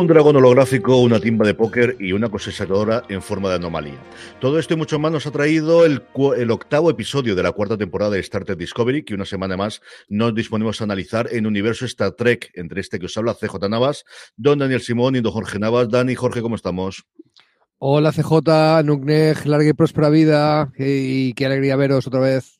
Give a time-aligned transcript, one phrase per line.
[0.00, 4.02] Un dragón holográfico, una timba de póker y una cosechadora en forma de anomalía.
[4.40, 6.02] Todo esto y mucho más nos ha traído el,
[6.38, 9.82] el, octavo episodio de la cuarta temporada de Star Trek Discovery, que una semana más
[10.08, 14.06] nos disponemos a analizar en Universo Star Trek, entre este que os habla CJ Navas,
[14.36, 15.90] don Daniel Simón y don Jorge Navas.
[15.90, 17.04] Dani, Jorge, ¿cómo estamos?
[17.76, 22.56] Hola CJ, Nuknej, larga y próspera vida y qué alegría veros otra vez.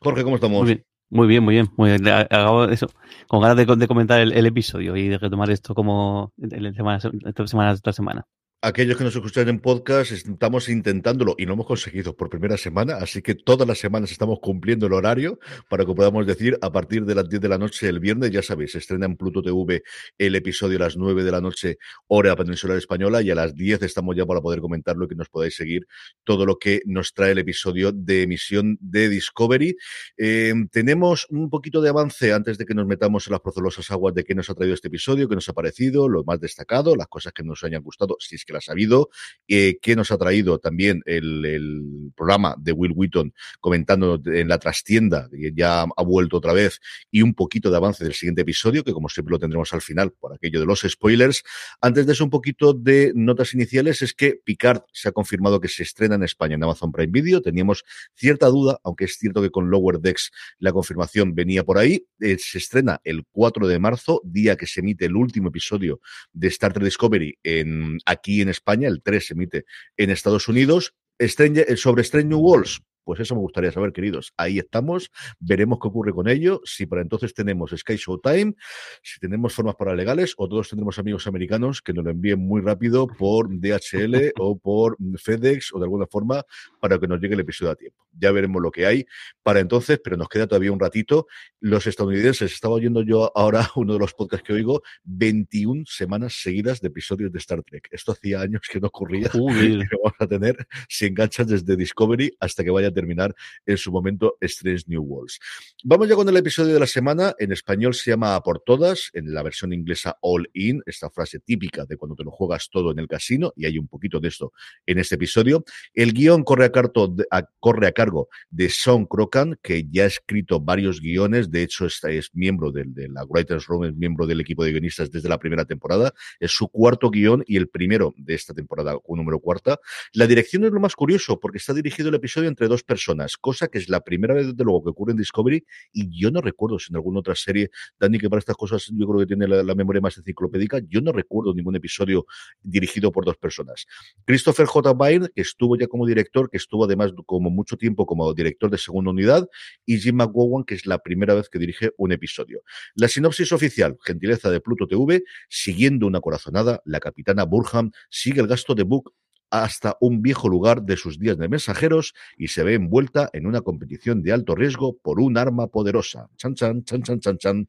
[0.00, 0.64] Jorge, ¿cómo estamos?
[0.64, 0.93] Muy bien.
[1.14, 1.68] Muy bien, muy bien.
[1.76, 2.08] Muy bien.
[2.30, 2.88] Hago eso,
[3.28, 6.98] con ganas de, comentar el, el, episodio y de retomar esto como en semana,
[7.46, 8.26] semana tras semana
[8.64, 12.94] aquellos que nos escuchan en podcast, estamos intentándolo y no hemos conseguido por primera semana,
[12.96, 17.04] así que todas las semanas estamos cumpliendo el horario para que podamos decir a partir
[17.04, 19.82] de las 10 de la noche el viernes, ya sabéis, se estrena en Pluto TV
[20.16, 23.82] el episodio a las 9 de la noche, hora peninsular española, y a las 10
[23.82, 25.86] estamos ya para poder comentarlo y que nos podáis seguir
[26.24, 29.76] todo lo que nos trae el episodio de emisión de Discovery.
[30.16, 34.14] Eh, tenemos un poquito de avance antes de que nos metamos en las procelosas aguas
[34.14, 37.08] de qué nos ha traído este episodio, qué nos ha parecido, lo más destacado, las
[37.08, 39.10] cosas que nos hayan gustado, si es que las ha habido,
[39.46, 45.28] eh, que nos ha traído también el, programa de Will Wheaton comentando en la trastienda,
[45.30, 48.92] que ya ha vuelto otra vez, y un poquito de avance del siguiente episodio, que
[48.92, 51.42] como siempre lo tendremos al final por aquello de los spoilers.
[51.80, 55.68] Antes de eso, un poquito de notas iniciales, es que Picard se ha confirmado que
[55.68, 57.42] se estrena en España en Amazon Prime Video.
[57.42, 57.84] Teníamos
[58.14, 62.06] cierta duda, aunque es cierto que con Lower Decks la confirmación venía por ahí.
[62.20, 66.00] Eh, se estrena el 4 de marzo, día que se emite el último episodio
[66.32, 68.88] de Star Trek Discovery en, aquí en España.
[68.88, 69.64] El 3 se emite
[69.96, 70.94] en Estados Unidos.
[71.20, 74.32] Stranger, sobre Strange New Worlds, pues eso me gustaría saber, queridos.
[74.36, 78.54] Ahí estamos, veremos qué ocurre con ello, si para entonces tenemos Sky Showtime,
[79.02, 83.06] si tenemos formas paralegales o todos tendremos amigos americanos que nos lo envíen muy rápido
[83.06, 86.44] por DHL o por FedEx o de alguna forma
[86.80, 88.04] para que nos llegue el episodio a tiempo.
[88.12, 89.06] Ya veremos lo que hay
[89.42, 91.26] para entonces, pero nos queda todavía un ratito.
[91.60, 96.80] Los estadounidenses, estaba oyendo yo ahora uno de los podcasts que oigo, 21 semanas seguidas
[96.80, 97.88] de episodios de Star Trek.
[97.90, 99.30] Esto hacía años que no ocurría.
[99.34, 103.34] Y lo vamos a tener si enganchas desde Discovery hasta que vaya terminar
[103.66, 105.38] en su momento Strange New Worlds.
[105.84, 107.34] Vamos ya con el episodio de la semana.
[107.38, 111.84] En español se llama Por Todas, en la versión inglesa All In, esta frase típica
[111.84, 114.52] de cuando te lo juegas todo en el casino, y hay un poquito de esto
[114.86, 115.64] en este episodio.
[115.92, 120.06] El guion corre a, carto, a, corre a cargo de Sean Crocan, que ya ha
[120.06, 124.26] escrito varios guiones, de hecho es, es miembro del, de la Writers Room, es miembro
[124.26, 128.14] del equipo de guionistas desde la primera temporada, es su cuarto guion y el primero
[128.16, 129.80] de esta temporada, número cuarta.
[130.12, 133.68] La dirección es lo más curioso, porque está dirigido el episodio entre dos personas, cosa
[133.68, 136.78] que es la primera vez, desde luego, que ocurre en Discovery y yo no recuerdo
[136.78, 139.74] si en alguna otra serie, Dani, que para estas cosas yo creo que tiene la,
[139.74, 142.26] memoria más enciclopédica, yo no recuerdo ningún episodio
[142.62, 143.86] dirigido por dos personas.
[144.24, 144.92] Christopher J.
[144.92, 148.78] Byrne, que estuvo ya como director, que estuvo además como mucho tiempo como director de
[148.78, 149.48] segunda unidad,
[149.84, 152.62] y Jim McGowan, que es la primera vez que dirige un episodio.
[152.94, 158.46] La sinopsis oficial, gentileza de Pluto TV, siguiendo una corazonada, la capitana Burham sigue el
[158.46, 159.12] gasto de Book
[159.62, 163.60] hasta un viejo lugar de sus días de mensajeros y se ve envuelta en una
[163.60, 166.28] competición de alto riesgo por un arma poderosa.
[166.36, 167.66] Chan, chan, chan, chan, chan, chan.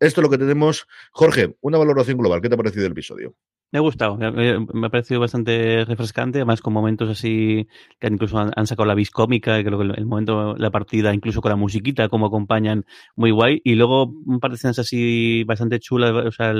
[0.00, 0.86] Esto es lo que tenemos.
[1.12, 2.40] Jorge, una valoración global.
[2.40, 3.36] ¿Qué te ha parecido el episodio?
[3.72, 7.66] Me ha gustado, me ha parecido bastante refrescante, además con momentos así
[7.98, 11.48] que incluso han, sacado la vis cómica, creo que el, momento, la partida, incluso con
[11.48, 12.84] la musiquita, como acompañan,
[13.16, 13.62] muy guay.
[13.64, 16.52] Y luego un par de escenas así bastante chulas, o sea,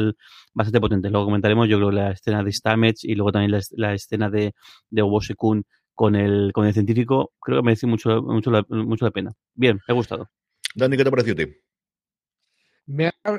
[0.55, 1.13] bastante potentes.
[1.13, 4.55] Luego comentaremos, yo creo, la escena de Stamets y luego también la, la escena de,
[4.89, 7.35] de Obosekun con el, con el científico.
[7.39, 9.33] Creo que merece mucho, mucho, la, mucho la pena.
[9.55, 10.31] Bien, me ha gustado.
[10.75, 11.47] Dani, ¿qué te pareció a ti?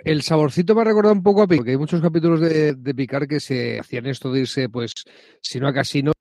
[0.04, 2.96] El saborcito me ha recordado un poco a Picard, porque hay muchos capítulos de, de
[2.96, 4.94] Picard que se hacían esto de irse, pues,
[5.42, 6.14] si no a casinos,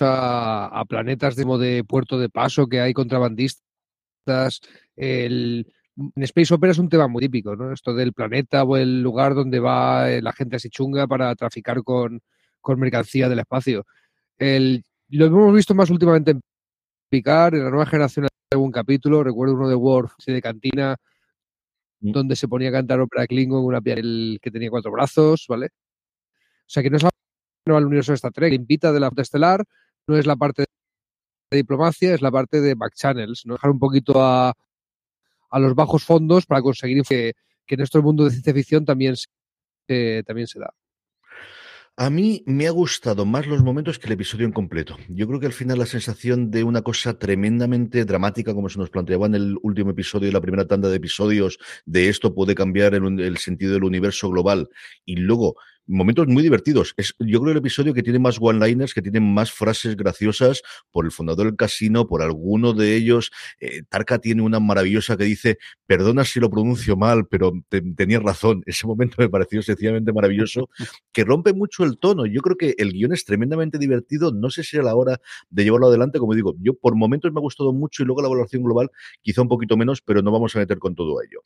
[0.00, 4.60] a, a planetas de, de puerto de paso que hay contrabandistas.
[4.96, 5.66] El,
[5.96, 7.72] en Space Opera es un tema muy típico, ¿no?
[7.72, 11.82] Esto del planeta o el lugar donde va eh, la gente así chunga para traficar
[11.82, 12.20] con,
[12.60, 13.84] con mercancía del espacio.
[14.38, 16.40] El, lo hemos visto más últimamente en
[17.10, 20.96] Picard, en la nueva generación de algún capítulo, recuerdo uno de Worf, de Cantina.
[22.12, 25.66] Donde se ponía a cantar ópera Klingon, una piel que tenía cuatro brazos, ¿vale?
[25.66, 29.64] O sea que no es al universo de Star invita de la estelar,
[30.06, 30.64] no es la parte
[31.50, 33.54] de diplomacia, es la parte de back channels, ¿no?
[33.54, 34.52] Dejar un poquito a,
[35.50, 37.32] a los bajos fondos para conseguir que,
[37.66, 40.74] que en nuestro mundo de ciencia ficción también se, también se da.
[41.96, 44.96] A mí me ha gustado más los momentos que el episodio en completo.
[45.08, 48.90] Yo creo que al final la sensación de una cosa tremendamente dramática, como se nos
[48.90, 51.56] planteaba en el último episodio y la primera tanda de episodios,
[51.86, 54.68] de esto puede cambiar el, el sentido del universo global,
[55.04, 55.54] y luego
[55.86, 56.94] momentos muy divertidos.
[56.96, 61.04] Es, yo creo el episodio que tiene más one-liners, que tiene más frases graciosas por
[61.04, 63.30] el fundador del casino, por alguno de ellos.
[63.60, 68.22] Eh, Tarka tiene una maravillosa que dice, perdona si lo pronuncio mal, pero te, tenías
[68.22, 68.62] razón.
[68.66, 70.68] Ese momento me pareció sencillamente maravilloso,
[71.12, 72.26] que rompe mucho el tono.
[72.26, 74.32] Yo creo que el guion es tremendamente divertido.
[74.32, 75.20] No sé si a la hora
[75.50, 78.28] de llevarlo adelante, como digo, yo por momentos me ha gustado mucho y luego la
[78.28, 78.90] evaluación global
[79.20, 81.40] quizá un poquito menos, pero no vamos a meter con todo ello.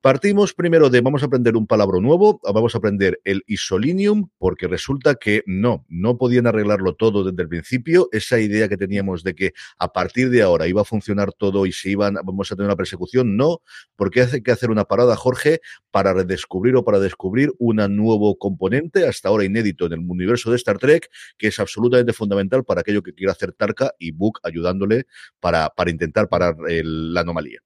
[0.00, 3.42] Partimos primero de vamos a aprender un palabra nuevo, vamos a aprender el
[3.84, 8.08] ISO porque resulta que no, no podían arreglarlo todo desde el principio.
[8.12, 11.72] Esa idea que teníamos de que a partir de ahora iba a funcionar todo y
[11.72, 13.62] se iban, vamos a tener una persecución, no,
[13.96, 15.60] porque hace que hacer una parada, Jorge,
[15.90, 20.56] para redescubrir o para descubrir un nuevo componente, hasta ahora inédito en el universo de
[20.56, 25.06] Star Trek, que es absolutamente fundamental para aquello que quiera hacer Tarka y Book ayudándole
[25.40, 27.60] para, para intentar parar el, la anomalía.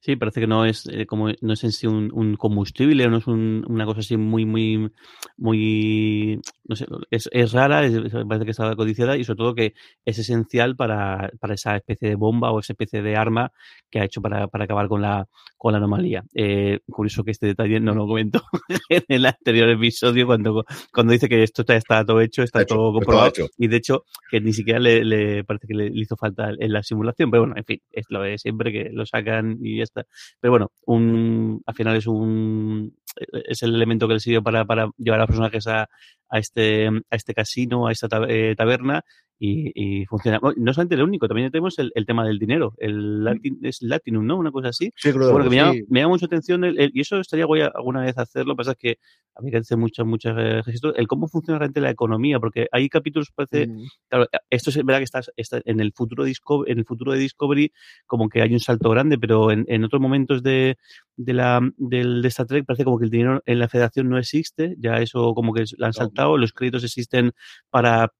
[0.00, 3.18] Sí, parece que no es eh, como no es en sí un, un combustible, no
[3.18, 4.90] es un, una cosa así muy, muy,
[5.36, 7.94] muy, no sé, es, es rara, es,
[8.28, 9.74] parece que está codiciada y sobre todo que
[10.04, 13.52] es esencial para, para, esa especie de bomba o esa especie de arma
[13.90, 16.24] que ha hecho para, para acabar con la, con la anomalía.
[16.34, 18.42] Eh, curioso que este detalle no lo comento
[18.88, 22.92] en el anterior episodio cuando, cuando dice que esto está, está todo hecho, está todo
[22.92, 26.50] comprobado y de hecho que ni siquiera le, le parece que le, le, hizo falta
[26.58, 29.78] en la simulación, pero bueno, en fin, es lo de siempre que lo sacan y
[29.78, 30.04] ya está.
[30.40, 32.96] Pero bueno, un, al final es un
[33.32, 35.88] es el elemento que le sirvió para, para llevar a los personajes a,
[36.28, 39.02] a, este, a este casino, a esta eh, taberna
[39.38, 40.40] y, y, funciona.
[40.56, 42.72] No solamente el único, también tenemos el, el tema del dinero.
[42.78, 44.36] El latin, es Latinum, ¿no?
[44.38, 44.90] Una cosa así.
[44.96, 45.84] Sí, creo bueno, que me, llama, sí.
[45.88, 48.52] me llama mucha atención el, el, y eso estaría guay alguna vez hacerlo.
[48.52, 48.98] Lo que pasa es que
[49.34, 50.94] a mí que hace muchas, muchas registros.
[50.96, 53.66] El cómo funciona realmente la economía, porque hay capítulos, parece.
[53.66, 53.82] Mm.
[54.08, 57.18] Claro, esto es verdad que estás, está en el futuro Discovery, en el futuro de
[57.18, 57.72] Discovery,
[58.06, 60.78] como que hay un salto grande, pero en, en otros momentos de,
[61.16, 64.18] de la del de Star Trek parece como que el dinero en la federación no
[64.18, 67.32] existe, ya eso como que la han los créditos existen
[67.70, 68.12] para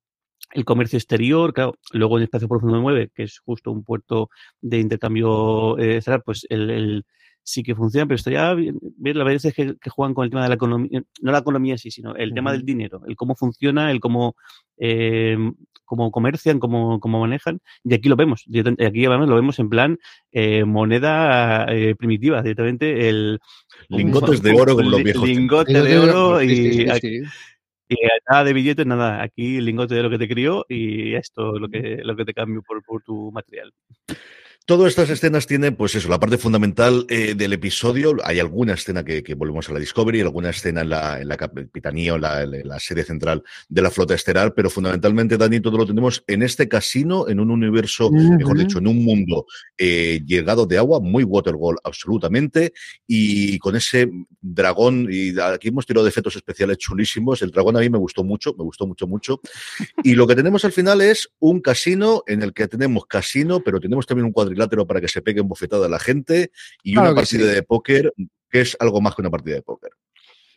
[0.52, 4.30] el comercio exterior, claro, luego en el espacio profundo 9, que es justo un puerto
[4.60, 7.04] de intercambio eh, pues el, el,
[7.46, 10.42] sí que funciona, pero estaría bien ver las veces que, que, juegan con el tema
[10.42, 12.34] de la economía, no la economía sí, sino el uh -huh.
[12.34, 14.34] tema del dinero, el cómo funciona, el cómo,
[14.78, 15.36] eh,
[15.84, 19.68] cómo comercian, cómo, cómo manejan, y aquí lo vemos, y aquí además lo vemos en
[19.68, 19.98] plan
[20.32, 23.38] eh, moneda eh, primitiva, directamente el...
[23.88, 25.28] Lingotes de oro como los viejos.
[25.28, 26.48] Lingote de oro y...
[26.48, 27.22] Sí, sí, sí.
[27.88, 27.96] Y
[28.28, 29.22] nada de billetes, nada.
[29.22, 32.34] Aquí el lingote de lo que te crió y esto lo que, lo que te
[32.34, 33.72] cambio por, por tu material.
[34.66, 38.16] Todas estas escenas tienen, pues eso, la parte fundamental eh, del episodio.
[38.24, 41.36] Hay alguna escena que, que, volvemos a la Discovery, alguna escena en la, en la
[41.36, 45.60] capitanía o en la, en la, sede central de la flota estelar, pero fundamentalmente, Dani,
[45.60, 48.38] todo lo tenemos en este casino, en un universo, uh -huh.
[48.38, 49.46] mejor dicho, en un mundo
[49.78, 52.72] eh, llegado de agua, muy watergol absolutamente,
[53.06, 57.40] y con ese dragón, y aquí hemos tirado de efectos especiales chulísimos.
[57.40, 59.40] El dragón a mí me gustó mucho, me gustó mucho, mucho.
[60.02, 63.78] Y lo que tenemos al final es un casino en el que tenemos casino, pero
[63.78, 66.50] tenemos también un cuadrilátero cuadrilátero para que se pegue en bofetada a la gente
[66.82, 67.54] y claro una partida sí.
[67.54, 68.12] de póker
[68.50, 69.90] que es algo más que una partida de póker.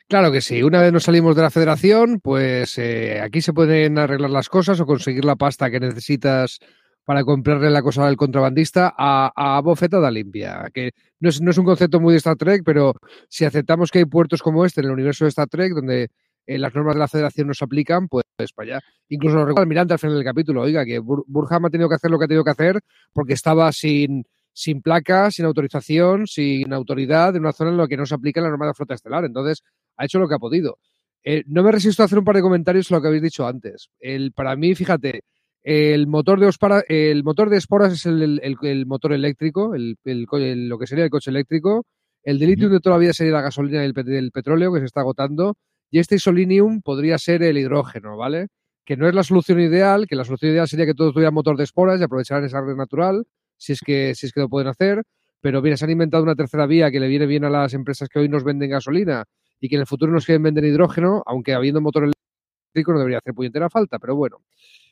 [0.08, 0.64] Claro que sí.
[0.64, 4.80] Una vez nos salimos de la federación, pues eh, aquí se pueden arreglar las cosas
[4.80, 6.60] o conseguir la pasta que necesitas
[7.06, 10.68] para comprarle la cosa al contrabandista a, a bofetada limpia.
[10.74, 12.96] Que no es, no es, un concepto muy de Star Trek, pero
[13.28, 16.10] si aceptamos que hay puertos como este en el universo de Star Trek, donde
[16.58, 18.86] las normas de la federación no se aplican, pues, pues para allá.
[19.10, 21.96] Incluso lo recuerda Almirante al final del capítulo, oiga, que Bur Burham ha tenido que
[21.96, 22.80] hacer lo que ha tenido que hacer
[23.14, 27.98] porque estaba sin, sin placa, sin autorización, sin autoridad, en una zona en la que
[27.98, 29.26] no se aplica la norma de la flota estelar.
[29.26, 29.64] Entonces,
[29.98, 30.80] ha hecho lo que ha podido.
[31.24, 33.46] Eh, no me resisto a hacer un par de comentarios sobre lo que habéis dicho
[33.46, 33.90] antes.
[34.00, 35.22] El, para mí, fíjate,
[35.64, 39.98] el motor de Ospara, el motor de esporas es el, el, el motor eléctrico, el,
[40.04, 41.86] lo que sería el coche eléctrico.
[42.24, 44.86] El de litio de toda la vida sería la gasolina y el, petróleo que se
[44.86, 45.56] está agotando.
[45.92, 48.48] Y este isolinium podría ser el hidrógeno, ¿vale?
[48.86, 51.58] Que no es la solución ideal, que la solución ideal sería que todo tuviera motor
[51.58, 53.26] de esporas y aprovecharan esa red natural,
[53.58, 55.04] si es que, si es que lo pueden hacer.
[55.42, 58.10] Pero bien, se han inventado una tercera vía que le viene bien a las empresas
[58.10, 59.26] que hoy nos venden gasolina
[59.60, 63.20] y que en el futuro nos quieren vender hidrógeno, aunque habiendo motor eléctrico no debería
[63.20, 64.42] hacer puñetera falta, pero bueno.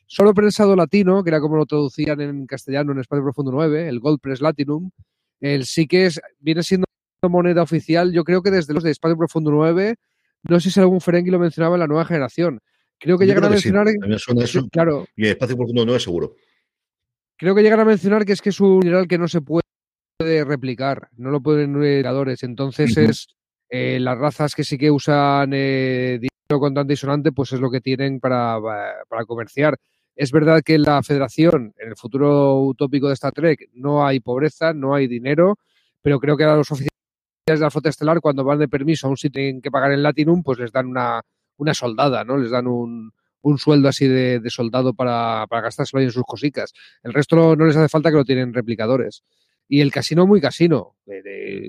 [0.06, 4.00] Solo prensado latino, que era como lo traducían en castellano en Espacio Profundo 9, el
[4.00, 4.90] Gold Press Latinum,
[5.40, 6.86] el sí que es, viene siendo
[7.28, 9.96] moneda oficial, yo creo que desde los de Espacio Profundo 9,
[10.42, 12.60] no sé si algún Ferengi lo mencionaba en la nueva generación.
[12.98, 13.86] Creo que llegan a mencionar.
[14.72, 15.06] Claro.
[15.16, 16.34] Y Espacio Profundo 9 seguro.
[17.36, 19.62] Creo que llegan a mencionar que es que es un mineral que no se puede
[20.44, 22.42] replicar, no lo pueden creadores.
[22.42, 23.28] Entonces es
[23.68, 27.70] eh, las razas que sí que usan eh, dinero con y sonante, pues es lo
[27.70, 28.58] que tienen para,
[29.08, 29.78] para comerciar.
[30.16, 34.18] Es verdad que en la federación, en el futuro utópico de Star Trek, no hay
[34.18, 35.58] pobreza, no hay dinero,
[36.02, 36.97] pero creo que a los oficiales
[37.54, 40.02] de la flota estelar, cuando van de permiso a un sitio tienen que pagar en
[40.02, 41.22] Latinum, pues les dan una,
[41.56, 42.36] una soldada, ¿no?
[42.36, 43.12] Les dan un,
[43.42, 46.72] un sueldo así de, soldado para, para gastárselo en sus cositas.
[47.02, 49.22] El resto no, les hace falta que lo tienen replicadores.
[49.68, 50.96] Y el casino muy casino,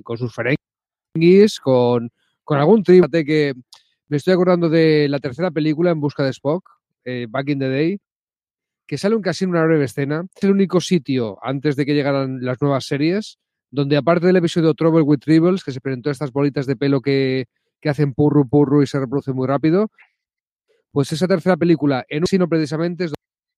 [0.04, 2.12] con sus ferenguis, con,
[2.44, 3.54] con algún trípate que
[4.08, 6.68] me estoy acordando de la tercera película En busca de Spock,
[7.04, 8.00] eh, Back in the Day,
[8.88, 10.26] que sale un casino una breve escena.
[10.36, 13.38] Es el único sitio, antes de que llegaran las nuevas series,
[13.72, 17.46] donde aparte del episodio Trouble with Tribbles, que se presentó estas bolitas de pelo que,
[17.82, 19.92] que hacen purru purru y se reproducen muy rápido,
[20.92, 23.14] pues esa tercera película, en un casino precisamente, es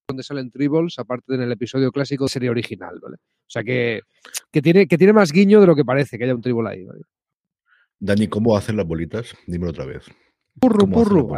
[0.07, 3.15] donde salen Tribbles, aparte del episodio clásico de serie original, ¿vale?
[3.15, 4.01] O sea que,
[4.51, 6.83] que, tiene, que tiene más guiño de lo que parece que haya un Tribble ahí,
[6.83, 7.01] ¿vale?
[7.99, 9.35] Dani, ¿cómo hacen las bolitas?
[9.47, 10.05] Dímelo otra vez.
[10.59, 11.37] Purru, purru.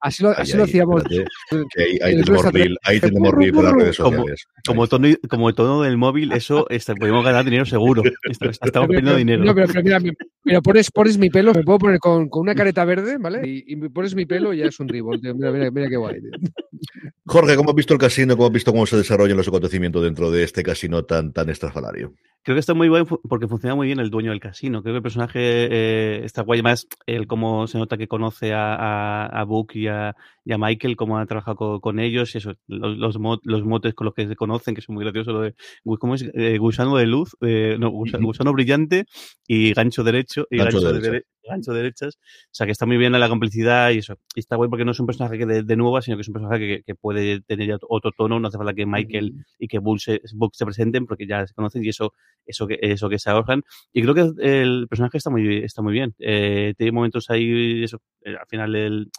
[0.00, 1.02] Así, lo, así lo hacíamos.
[2.84, 4.46] ahí, tenemos RIP, ahí las redes sociales.
[4.66, 8.02] Como, tono, como tono del móvil, eso este, podemos ganar dinero seguro.
[8.24, 9.44] Estamos perdiendo dinero.
[9.44, 9.98] No, pero, mira,
[10.44, 13.40] mira pones, pones, mi pelo, me puedo poner con, con una careta verde, ¿vale?
[13.48, 15.18] Y, y, pones mi pelo y ya es un ribol.
[15.20, 16.20] Mira, mira, mira qué guay.
[16.20, 16.30] Tío.
[17.26, 18.36] Jorge, ¿cómo has visto el casino?
[18.36, 22.14] ¿Cómo has visto cómo se desarrollan los acontecimientos dentro de este casino tan, tan estrafalario?
[22.42, 24.82] Creo que está muy guay porque funciona muy bien el dueño del casino.
[24.82, 26.62] Creo que el personaje eh, está guay.
[26.62, 30.16] Más el cómo se nota que conoce a, a, Book y a,
[30.50, 34.14] y a, Michael, cómo ha trabajado con, ellos, eso, los, los, los, motes con los
[34.14, 35.32] que se conocen, que son muy graciosos.
[35.32, 35.54] Lo de,
[35.98, 36.28] ¿Cómo es?
[36.34, 39.04] Eh, gusano de luz, eh, no, gusano, brillante
[39.46, 40.46] y gancho derecho.
[40.50, 42.16] Y gancho, de, gancho derechas.
[42.16, 44.16] O sea, que está muy bien la complicidad y eso.
[44.34, 46.28] Y está guay porque no es un personaje que de, de nueva, sino que es
[46.28, 48.40] un personaje que, que, puede tener otro tono.
[48.40, 51.84] No hace falta que Michael y que Book se, se presenten porque ya se conocen
[51.84, 52.12] y eso
[52.46, 53.62] eso que, eso que se ahorran.
[53.92, 56.14] Y creo que el personaje está muy, está muy bien.
[56.18, 59.10] Eh, tiene momentos ahí, eso, al final él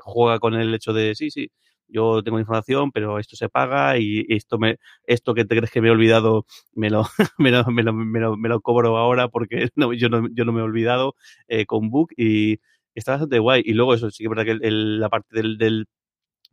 [0.00, 1.50] juega con el hecho de, sí, sí,
[1.88, 5.80] yo tengo información, pero esto se paga y esto me, esto que te crees que
[5.80, 7.04] me he olvidado, me lo,
[7.38, 10.60] me lo, me lo, me lo, cobro ahora porque no, yo, no, yo no me
[10.60, 11.14] he olvidado
[11.48, 12.58] eh, con Book y
[12.94, 13.62] está bastante guay.
[13.64, 15.86] Y luego eso, sí que es verdad que la parte del, del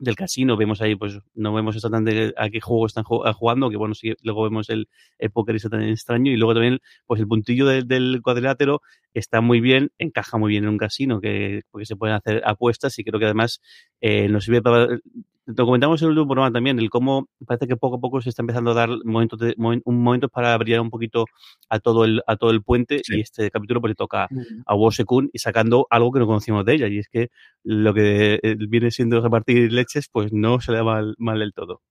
[0.02, 3.94] del casino, vemos ahí, pues no vemos exactamente a qué juego están jugando, que bueno,
[3.94, 4.90] sí, luego vemos el,
[5.20, 8.82] el póker está tan extraño y luego también, pues el puntillo del cuadrilátero
[9.14, 12.98] está muy bien, encaja muy bien en un casino, que porque se pueden hacer apuestas
[12.98, 13.62] y creo que además
[14.02, 14.88] eh, nos sirve para
[15.46, 18.30] lo comentamos en el último programa también, el cómo parece que poco a poco se
[18.30, 21.26] está empezando a dar momentos de, un momento para brillar un poquito
[21.70, 24.28] a todo el, a todo el puente y este capítulo pues le toca
[24.66, 27.30] a Wosekun y sacando algo que no conocíamos de ella y es que
[27.64, 31.54] lo que eh, viene siendo repartir leches pues no se le da mal, mal del
[31.54, 31.82] todo.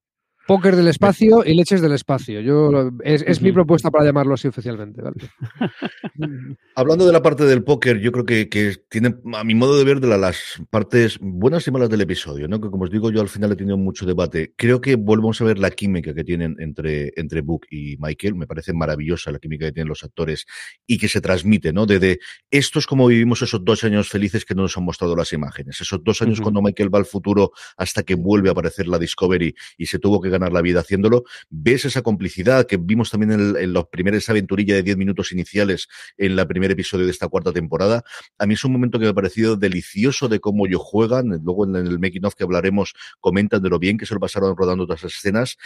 [0.51, 2.41] Póker del espacio y leches del espacio.
[2.41, 5.01] Yo, es, mi propuesta para llamarlo así oficialmente.
[6.75, 9.85] Hablando de la parte del póker, yo creo que, que tiene, a mi modo de
[9.85, 12.59] ver, de las partes buenas y malas del episodio, ¿no?
[12.59, 14.53] que como os digo, yo al final he tenido mucho debate.
[14.57, 18.35] Creo que volvemos a ver la química que tienen entre, entre Book y Michael.
[18.35, 20.47] Me parece maravillosa la química que tienen los actores
[20.85, 21.85] y que se transmite, ¿no?
[21.85, 25.31] De, esto es como vivimos esos dos años felices que no nos han mostrado las
[25.31, 25.79] imágenes.
[25.79, 29.55] Esos dos años cuando Michael va al futuro hasta que vuelve a aparecer la Discovery
[29.77, 33.73] y se tuvo que ganar la vida haciéndolo, ves esa complicidad que vimos también en,
[33.73, 38.03] los primeros aventurilla de 10 minutos iniciales en el primer episodio de esta cuarta temporada.
[38.37, 41.41] A mí es un momento que me ha parecido delicioso de cómo ellos juegan.
[41.43, 44.55] Luego en el making of que hablaremos comentan de lo bien que se lo pasaron
[44.55, 45.57] rodando las escenas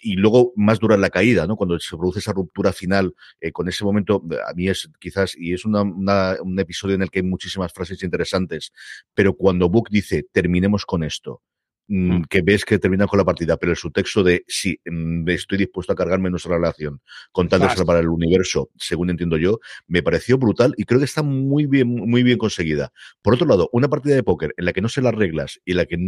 [0.00, 1.56] y luego más dura la caída, ¿no?
[1.56, 5.52] Cuando se produce esa ruptura final eh, con ese momento, a mí es quizás, y
[5.52, 8.72] es un episodio en el que hay muchísimas frases interesantes,
[9.14, 11.42] pero cuando Book dice terminemos con esto,
[11.88, 12.24] mm, hmm.
[12.24, 15.92] que ves que terminan con la partida, pero el subtexto de sí, mm, estoy dispuesto
[15.92, 17.00] a cargarme nuestra relación
[17.32, 21.04] con tal de salvar el universo, según entiendo yo, me pareció brutal y creo que
[21.04, 22.92] está muy bien, muy bien conseguida.
[23.22, 25.72] Por otro lado, una partida de póker en la que no sé las reglas y
[25.72, 25.98] en la que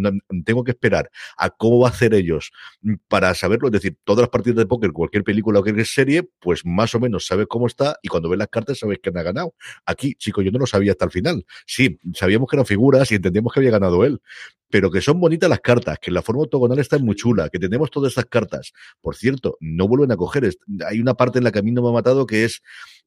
[0.44, 2.52] tengo que esperar a cómo va a hacer ellos
[3.08, 6.64] para saberlo, es decir, todas las partidas de póker, cualquier película o cualquier serie, pues
[6.64, 9.54] más o menos sabes cómo está y cuando ves las cartas sabes quién ha ganado.
[9.86, 11.44] Aquí, chicos, yo no lo sabía hasta el final.
[11.66, 14.20] Sí, sabíamos que eran figuras y entendíamos que había ganado él,
[14.74, 17.92] pero que son bonitas las cartas, que la forma octogonal está muy chula, que tenemos
[17.92, 18.72] todas estas cartas.
[19.00, 20.50] Por cierto, no vuelven a coger.
[20.84, 22.60] Hay una parte en la que a mí no me ha matado que es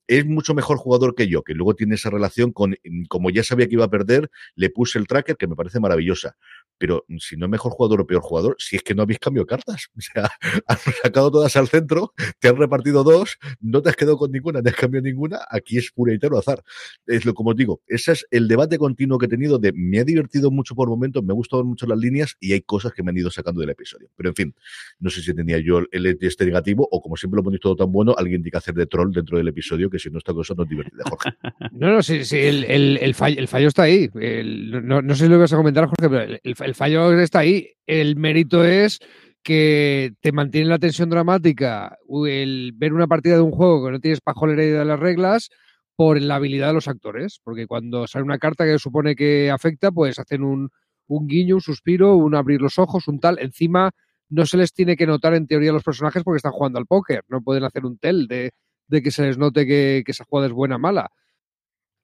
[0.07, 2.77] es mucho mejor jugador que yo, que luego tiene esa relación con,
[3.09, 6.37] como ya sabía que iba a perder, le puse el tracker, que me parece maravillosa.
[6.77, 9.45] Pero si no es mejor jugador o peor jugador, si es que no habéis cambiado
[9.45, 9.87] cartas.
[9.97, 10.29] O sea,
[10.67, 14.61] has sacado todas al centro, te han repartido dos, no te has quedado con ninguna,
[14.61, 16.63] no has cambiado ninguna, aquí es pura y entero azar.
[17.05, 19.99] Es lo como os digo, ese es el debate continuo que he tenido de me
[19.99, 23.03] ha divertido mucho por momentos, me ha gustado mucho las líneas y hay cosas que
[23.03, 24.09] me han ido sacando del episodio.
[24.15, 24.55] Pero en fin,
[24.99, 27.91] no sé si tenía yo el este negativo o como siempre lo ponéis todo tan
[27.91, 30.53] bueno, alguien tiene que hacer de troll dentro del episodio que si no esta cosa
[30.55, 31.29] no es divertida, Jorge.
[31.77, 32.63] No, no, sí, sí el,
[32.97, 34.09] el, fallo, el está ahí.
[34.13, 37.69] no, no, sé si lo vas a comentar, Jorge, pero el, fallo está ahí.
[37.85, 38.99] El mérito es
[39.43, 41.97] que te mantiene la tensión dramática,
[42.27, 45.49] el ver una partida de un juego que no tienes pajolera de las reglas
[45.95, 49.91] por la habilidad de los actores, porque cuando sale una carta que supone que afecta,
[49.91, 50.69] pues hacen un,
[51.07, 53.39] un guiño, un suspiro, un abrir los ojos, un tal.
[53.39, 53.91] Encima
[54.29, 57.23] no se les tiene que notar en teoría los personajes porque están jugando al póker,
[57.29, 58.51] no pueden hacer un tel de,
[58.87, 61.09] de que se les note que, esa jugada es buena o mala.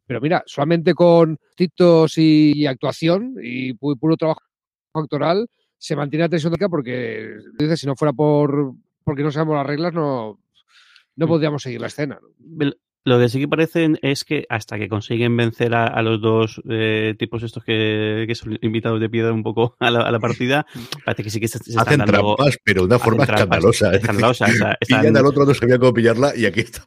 [0.05, 4.41] Pero mira, solamente con titos y, actuación y puro trabajo
[5.01, 8.73] actoral se mantiene la tensión de acá porque dice si no fuera por
[9.03, 10.39] porque no sabemos las reglas no
[11.15, 11.29] no mm.
[11.29, 12.19] podríamos seguir la escena.
[13.05, 17.15] Lo que sí que parecen es que hasta que consiguen vencer a, los dos eh,
[17.19, 20.65] tipos estos que, son invitados de piedra un poco a la, partida,
[21.03, 23.93] parece que sí que se, se Hacen trampas, pero de una forma escandalosa.
[23.93, 23.97] ¿eh?
[23.97, 24.47] escandalosa
[24.87, 26.85] y ya al otro no sabía cómo pillarla y aquí está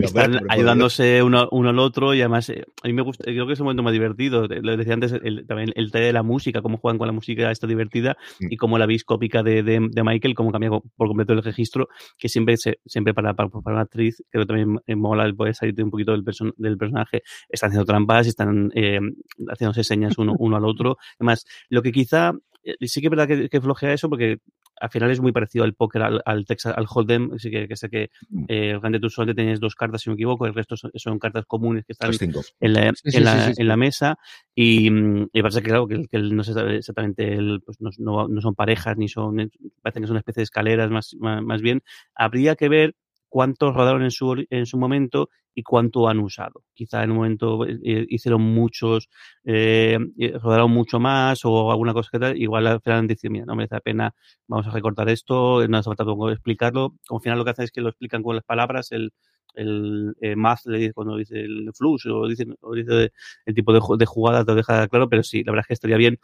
[0.00, 3.52] están ayudándose uno, uno, al otro y además eh, a mí me gusta, creo que
[3.52, 4.46] es un momento más divertido.
[4.46, 7.50] Lo decía antes, el, también el té de la música, cómo juegan con la música
[7.50, 8.46] está divertida mm.
[8.50, 11.88] y cómo la vis cópica de, de, Michael, cómo cambia por completo el registro,
[12.18, 15.82] que siempre siempre para, para, para, una actriz, creo que también mola el poder salirte
[15.82, 16.24] un poquito del,
[16.56, 19.00] del personaje, están haciendo trampas, están eh,
[19.48, 20.98] haciéndose señas uno, uno al otro.
[21.18, 24.38] Además, lo que quizá eh, sí que es verdad que, que flojea eso porque
[24.80, 27.76] al final es muy parecido al póker, al, al Texas, al Hold'em, así que, que
[27.76, 28.44] sé que mm.
[28.48, 31.18] eh, el grande tú solamente tenías dos cartas, si no me equivoco, el resto son,
[31.18, 34.18] cartas comunes que están en la, en, la, en la, mesa
[34.54, 38.28] y, mm, y, parece que claro, que, que no sé exactamente, el, pues no, no,
[38.28, 39.50] no, son parejas ni son,
[39.82, 41.82] parece que son una especie de escaleras más, más, más bien.
[42.14, 42.94] Habría que ver
[43.28, 46.62] cuántos rodaron en su, en su momento y cuánto han usado.
[46.72, 49.08] Quizá en un momento eh, eh, hicieron muchos,
[49.44, 49.98] eh,
[50.40, 53.74] rodaron mucho más o alguna cosa que tal, igual al final dicen, mira, no merece
[53.74, 54.14] la pena,
[54.46, 56.94] vamos a recortar esto, no hace falta explicarlo.
[57.06, 59.12] Como al final lo que hacen es que lo explican con las palabras, el,
[59.54, 63.12] el eh, math le dice cuando dice el flux o dice, o dice
[63.44, 65.74] el tipo de, de jugada te lo deja claro, pero sí, la verdad es que
[65.74, 66.18] estaría bien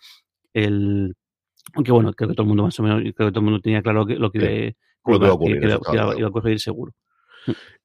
[0.52, 1.14] el
[1.72, 3.60] aunque bueno, creo que todo el mundo más o menos, creo que todo el mundo
[3.60, 5.32] tenía claro lo que, iba, a
[6.28, 6.92] ocurrir seguro.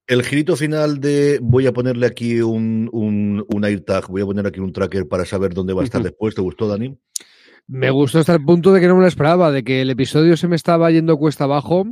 [0.08, 4.48] El girito final de voy a ponerle aquí un, un, un AirTag, voy a poner
[4.48, 6.34] aquí un tracker para saber dónde va a estar después.
[6.34, 6.98] ¿Te gustó, Dani?
[7.68, 10.36] Me gustó hasta el punto de que no me lo esperaba, de que el episodio
[10.36, 11.86] se me estaba yendo cuesta abajo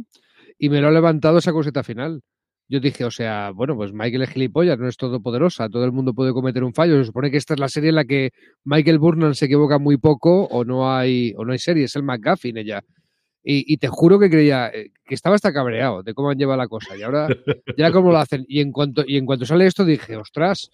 [0.58, 2.24] y me lo ha levantado esa coseta final.
[2.70, 6.14] Yo dije, o sea, bueno, pues Michael es gilipollas, no es todopoderosa, todo el mundo
[6.14, 6.98] puede cometer un fallo.
[6.98, 8.32] Se supone que esta es la serie en la que
[8.66, 12.04] Michael Burnham se equivoca muy poco o no hay, o no hay serie, es el
[12.04, 12.82] McGuffin ella.
[13.50, 16.68] Y, te juro que creía eh, que estaba hasta cabreado de cómo han llevado la
[16.68, 16.98] cosa.
[16.98, 17.30] Y ahora,
[17.78, 18.44] ya cómo lo hacen.
[18.50, 20.70] Y en cuanto, y en cuanto sale esto, dije, ostras,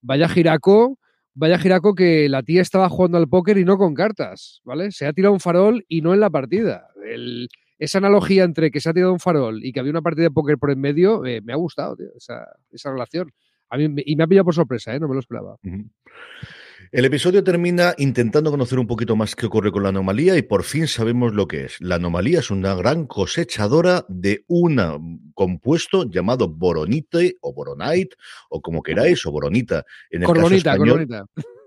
[0.00, 0.98] vaya giraco,
[1.34, 4.90] vaya giraco que la tía estaba jugando al póker y no con cartas, ¿vale?
[4.90, 6.88] Se ha tirado un farol y no en la partida.
[7.78, 10.30] esa analogía entre que se ha tirado un farol y que había una partida de
[10.30, 13.32] póker por en medio, eh, me ha gustado, esa, esa, relación.
[13.68, 14.98] A mí, y me ha pillado por sorpresa, ¿eh?
[14.98, 15.58] no me lo esperaba.
[16.92, 20.64] El episodio termina intentando conocer un poquito más qué ocurre con la anomalía y por
[20.64, 21.80] fin sabemos lo que es.
[21.80, 28.16] La anomalía es una gran cosechadora de un compuesto llamado boronite o boronite
[28.50, 31.08] o como queráis o boronita en el caso español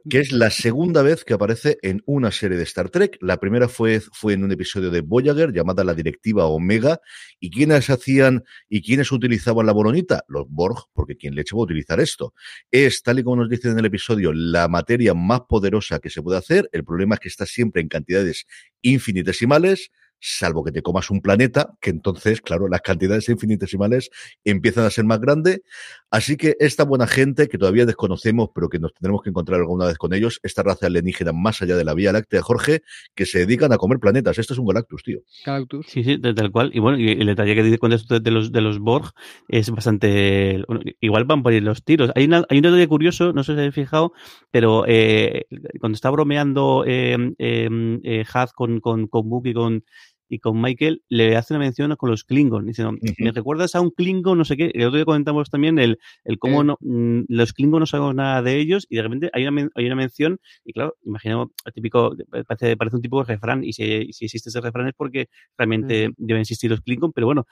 [0.09, 3.17] que es la segunda vez que aparece en una serie de Star Trek.
[3.21, 6.99] La primera fue, fue en un episodio de Voyager llamada La Directiva Omega.
[7.39, 10.23] ¿Y quiénes hacían y quiénes utilizaban la boronita?
[10.27, 12.33] Los Borg, porque ¿quién le va a utilizar esto?
[12.71, 16.21] Es, tal y como nos dicen en el episodio, la materia más poderosa que se
[16.21, 16.69] puede hacer.
[16.71, 18.45] El problema es que está siempre en cantidades
[18.81, 24.09] infinitesimales salvo que te comas un planeta, que entonces, claro, las cantidades infinitesimales
[24.43, 25.61] empiezan a ser más grandes.
[26.09, 29.85] Así que esta buena gente que todavía desconocemos, pero que nos tendremos que encontrar alguna
[29.85, 32.81] vez con ellos, esta raza alienígena más allá de la Vía Láctea, Jorge,
[33.13, 34.37] que se dedican a comer planetas.
[34.37, 35.19] Esto es un Galactus, tío.
[35.45, 35.87] Galactus.
[35.87, 36.71] Sí, sí, tal cual.
[36.73, 39.11] Y bueno, y el detalle que dice con esto de los, de los Borg
[39.49, 40.63] es bastante.
[40.67, 42.11] Bueno, igual van por ahí los tiros.
[42.15, 44.13] Hay, una, hay un detalle curioso, no sé si habéis fijado,
[44.49, 45.45] pero eh,
[45.79, 49.83] cuando está bromeando eh, eh, eh Haz con, con, con Book y con,
[50.29, 52.65] y con Michael le hace una mención con los Klingon.
[52.65, 53.15] Diciendo, uh -huh.
[53.23, 54.71] me recuerdas a un Klingon, no sé qué.
[54.73, 58.41] El otro día comentamos también el, el cómo no, mm, los Klingon no sabemos nada
[58.41, 62.15] de ellos y de repente hay una, hay una mención y claro, imaginemos, típico,
[62.47, 66.07] parece, parece un tipo de refrán y si, si existe ese refrán es porque realmente
[66.07, 66.15] uh -huh.
[66.17, 67.45] deben existir los Klingon, pero bueno,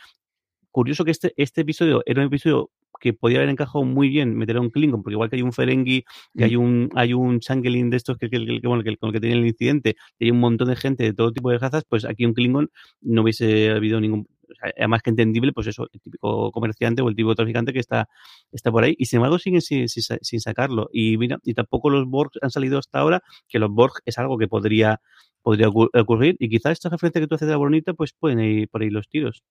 [0.76, 4.58] curioso que este, este episodio era un episodio que podía haber encajado muy bien meter
[4.58, 6.04] a un Klingon, porque igual que hay un Ferengi,
[6.38, 9.14] que hay un, hay un Changeling de estos que, que, que, bueno, que, con el
[9.14, 11.86] que tenía el incidente, y hay un montón de gente de todo tipo de razas,
[11.88, 15.88] pues aquí un Klingon no hubiese habido ningún, o sea, más que entendible, pues eso,
[15.94, 18.10] el típico comerciante o el típico traficante que está,
[18.52, 20.90] está por ahí, y sin embargo siguen sin, sin, sin sacarlo.
[20.92, 24.38] Y mira, y tampoco los Borg han salido hasta ahora, que los Borg es algo
[24.38, 25.00] que podría,
[25.42, 28.68] podría ocurrir, y quizás esta referencia que tú haces de la bonita, pues pueden ir
[28.68, 29.42] por ahí los tiros.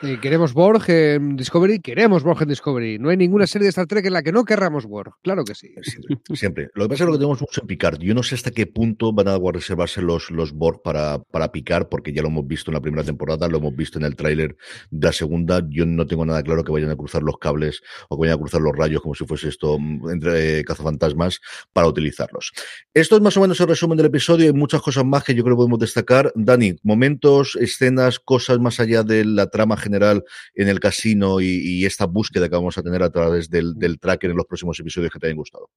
[0.00, 2.98] Eh, queremos Borg en Discovery, queremos Borg en Discovery.
[3.00, 5.56] No hay ninguna serie de Star Trek en la que no querramos Borg, claro que
[5.56, 5.74] sí.
[5.82, 6.36] Siempre.
[6.36, 6.70] siempre.
[6.74, 7.98] Lo que pasa es que tenemos mucho en Picard.
[7.98, 11.88] Yo no sé hasta qué punto van a reservarse los, los Borg para, para picar,
[11.88, 14.56] porque ya lo hemos visto en la primera temporada, lo hemos visto en el tráiler
[14.90, 15.62] de la segunda.
[15.68, 18.40] Yo no tengo nada claro que vayan a cruzar los cables o que vayan a
[18.40, 21.40] cruzar los rayos como si fuese esto mm, entre eh, cazafantasmas
[21.72, 22.52] para utilizarlos.
[22.94, 24.46] Esto es más o menos el resumen del episodio.
[24.46, 26.30] Hay muchas cosas más que yo creo que podemos destacar.
[26.36, 31.84] Dani, momentos, escenas, cosas más allá de la trama general en el casino y, y,
[31.84, 35.12] esta búsqueda que vamos a tener a través del, del tracker en los próximos episodios
[35.12, 35.70] que te hayan gustado.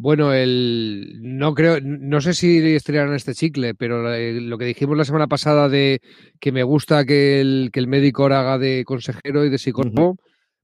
[0.00, 5.04] Bueno, el no creo, no sé si estrenaron este chicle, pero lo que dijimos la
[5.04, 6.00] semana pasada de
[6.38, 10.14] que me gusta que el, que el médico haga de consejero y de psicólogo, uh
[10.14, 10.18] -huh.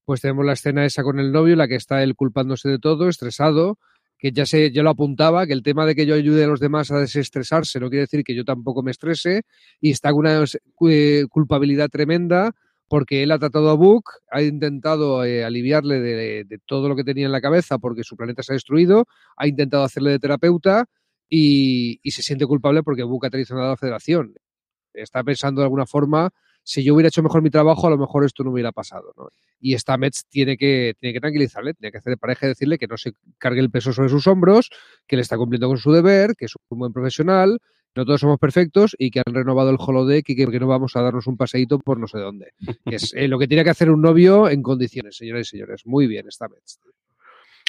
[0.05, 3.09] pues tenemos la escena esa con el novio, la que está él culpándose de todo,
[3.09, 3.79] estresado,
[4.25, 6.59] que ya sé, yo lo apuntaba, que el tema de que yo ayude a los
[6.59, 9.43] demás a desestresarse no quiere decir que yo tampoco me estrese,
[9.83, 10.43] y está con una
[10.89, 12.53] eh, culpabilidad tremenda,
[12.89, 17.27] porque él ha tratado a Book, ha intentado eh, aliviarle de, todo lo que tenía
[17.27, 19.05] en la cabeza porque su planeta se ha destruido,
[19.37, 20.87] ha intentado hacerle de terapeuta
[21.29, 24.33] y, y se siente culpable porque Book ha traicionado a la federación.
[24.95, 26.31] Está pensando de alguna forma,
[26.65, 29.13] si yo hubiera hecho mejor mi trabajo, a lo mejor esto no hubiera pasado.
[29.17, 29.29] ¿no?
[29.61, 32.97] Y Stamets tiene que, tiene que tranquilizarle, tiene que hacer pareja y decirle que no
[32.97, 34.71] se cargue el peso sobre sus hombros,
[35.07, 37.61] que él está cumpliendo con su deber, que es un buen profesional,
[37.95, 40.97] no todos somos perfectos y que han renovado el holodeck y que, que no vamos
[40.97, 42.53] a darnos un paseíto por no sé dónde.
[42.91, 45.83] Que es eh, lo que tiene que hacer un novio en condiciones, señoras y señores.
[45.85, 46.81] Muy bien, esta vez.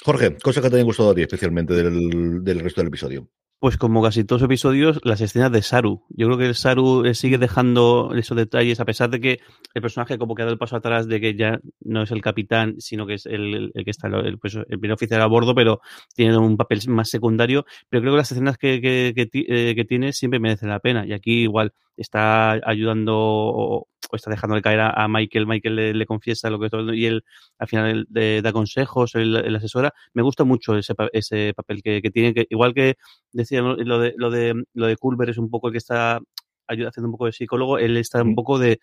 [0.03, 3.27] Jorge, cosa que te haya gustado a ti especialmente del, del resto del episodio.
[3.59, 6.03] Pues como casi todos los episodios, las escenas de Saru.
[6.09, 9.39] Yo creo que el Saru eh, sigue dejando esos detalles, a pesar de que
[9.73, 12.21] el personaje como que ha dado el paso atrás de que ya no es el
[12.21, 15.79] capitán, sino que es el, que está el, pues, el, primer oficial a bordo, pero
[16.13, 17.65] tiene un papel más secundario.
[17.89, 21.05] Pero creo que las escenas que, que, que, eh, que tiene siempre merecen la pena.
[21.05, 26.05] Y aquí igual está ayudando o está dejándole caer a, a Michael, Michael le, le,
[26.05, 27.23] confiesa lo que todo y él
[27.59, 29.93] al final le da consejos, el, el asesora.
[30.13, 32.95] Me gusta mucho ese, ese papel que, que, tiene, que igual que
[33.31, 36.19] decía lo de, lo de, lo de Culver es un poco el que está
[36.67, 38.79] haciendo un poco de psicólogo, él está un poco de,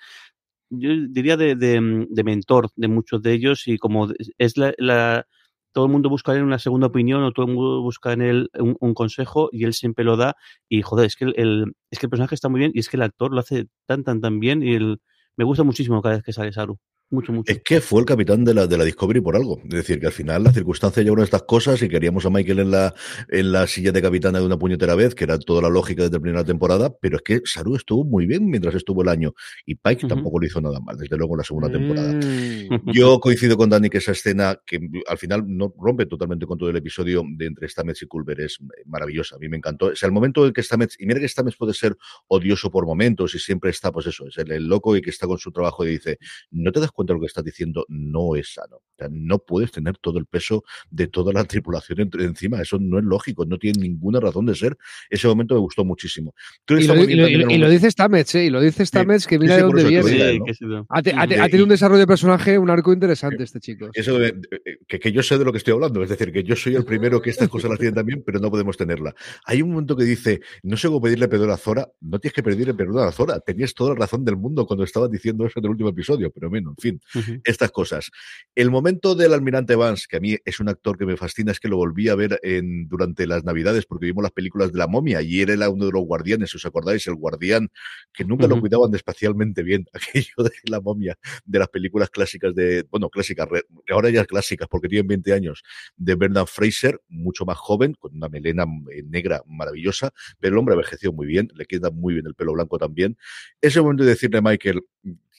[0.70, 5.26] yo diría de, de, de mentor de muchos de ellos y como es la, la
[5.72, 8.22] todo el mundo busca en él una segunda opinión o todo el mundo busca en
[8.22, 10.36] él un, un, consejo y él siempre lo da.
[10.68, 12.88] Y joder, es que el, el, es que el personaje está muy bien y es
[12.88, 15.00] que el actor lo hace tan tan tan bien y el,
[15.36, 16.78] me gusta muchísimo cada vez que sale Saru.
[17.12, 17.53] Mucho, mucho.
[17.53, 19.61] Es que fue el capitán de la, de la Discovery por algo.
[19.64, 22.70] Es decir, que al final la circunstancia llevaron estas cosas y queríamos a Michael en
[22.70, 22.94] la,
[23.29, 26.16] en la silla de capitana de una puñetera vez, que era toda la lógica desde
[26.16, 29.35] la primera temporada, pero es que Saru estuvo muy bien mientras estuvo el año
[29.66, 30.09] y Pike uh -huh.
[30.09, 32.14] tampoco lo hizo nada mal, desde luego en la segunda temporada.
[32.14, 32.92] Mm.
[32.94, 36.70] Yo coincido con Dani que esa escena, que al final no rompe totalmente con todo
[36.70, 39.37] el episodio de entre Stamets y Culver, es maravillosa.
[39.37, 39.88] A mí me encantó.
[39.88, 41.94] O sea, el momento en que Stamets, y mira que Stamets puede ser
[42.29, 45.27] odioso por momentos y siempre está, pues eso, es el, el loco y que está
[45.27, 46.18] con su trabajo y dice,
[46.51, 48.76] no te das cuenta de lo que estás diciendo no es sano.
[48.76, 52.60] O sea, no puedes tener todo el peso de toda la tripulación encima.
[52.60, 54.76] Eso no es lógico, no tiene ninguna razón de ser.
[55.10, 56.34] Ese momento me gustó muchísimo.
[56.68, 58.46] Y lo, y, lo, y, lo, dice Stamets, ¿eh?
[58.46, 60.40] Y lo dice Stamets, que mira de dónde viene.
[60.54, 60.86] Sí, ¿no?
[60.88, 63.90] ha, ha, ha, tenido un desarrollo de personaje, un arco interesante este chico.
[63.92, 64.40] Eso de,
[64.86, 66.02] que, que, yo sé de lo que estoy hablando.
[66.02, 68.50] Es decir, que yo soy el primero que estas cosas las tienen también, pero no
[68.50, 69.14] podemos tenerla.
[69.44, 71.90] Hay un momento que dice, no sé cómo pedirle perdón a Zora.
[72.00, 73.40] No tienes que pedirle perdón a Zora.
[73.40, 76.50] Tenías toda la razón del mundo cuando estabas diciendo eso en el último episodio, pero
[76.50, 76.91] bueno, en fin.
[77.00, 78.11] Fin, estas cosas.
[78.55, 81.61] El momento del almirante Vance, que a mí es un actor que me fascina, es
[81.61, 84.87] que lo volví a ver en, durante las navidades porque vimos las películas de la
[84.87, 87.70] momia y él era uno de los guardianes, os acordáis, el guardián
[88.12, 92.85] que nunca lo cuidaban especialmente bien, aquello de la momia de las películas clásicas de,
[92.90, 93.48] bueno, clásicas,
[93.90, 95.62] ahora ya clásicas porque tienen 20 años,
[95.96, 100.74] de Bernard Fraser, mucho más joven, con una melena eh, negra maravillosa, pero el hombre
[100.74, 103.16] envejeció muy bien, le queda muy bien el pelo blanco también.
[103.61, 104.83] Ese momento de decirle a Michael,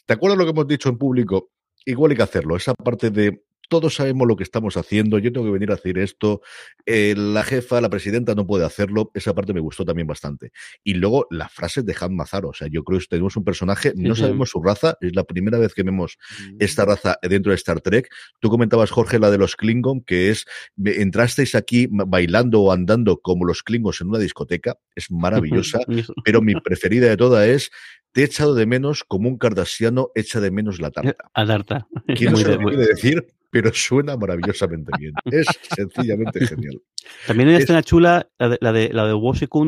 [0.05, 1.49] ¿te acuerdas lo que hemos dicho en público?
[1.85, 3.43] Igual hay que hacerlo, esa parte de
[3.79, 6.41] todos sabemos lo que estamos haciendo, yo tengo que venir a decir esto,
[6.85, 10.51] eh, la jefa, la presidenta no puede hacerlo, esa parte me gustó también bastante.
[10.83, 13.93] Y luego las frases de Han Mazaro, o sea, yo creo que tenemos un personaje,
[13.95, 16.17] no sabemos su raza, es la primera vez que vemos
[16.59, 16.87] esta mm.
[16.87, 18.09] raza dentro de Star Trek.
[18.39, 20.45] Tú comentabas, Jorge, la de los Klingon, que es,
[20.77, 25.79] entrasteis aquí bailando o andando como los Klingons en una discoteca, es maravillosa,
[26.23, 27.71] pero mi preferida de todas es
[28.13, 31.31] te he echado de menos como un cardasiano echa de menos la tarta.
[31.33, 31.87] A tarta.
[32.15, 33.27] ¿Quién se lo quiere decir?
[33.53, 35.13] Pero suena maravillosamente bien.
[35.25, 36.81] Es sencillamente genial.
[37.27, 39.13] También hay una escena chula, la de, la de, la de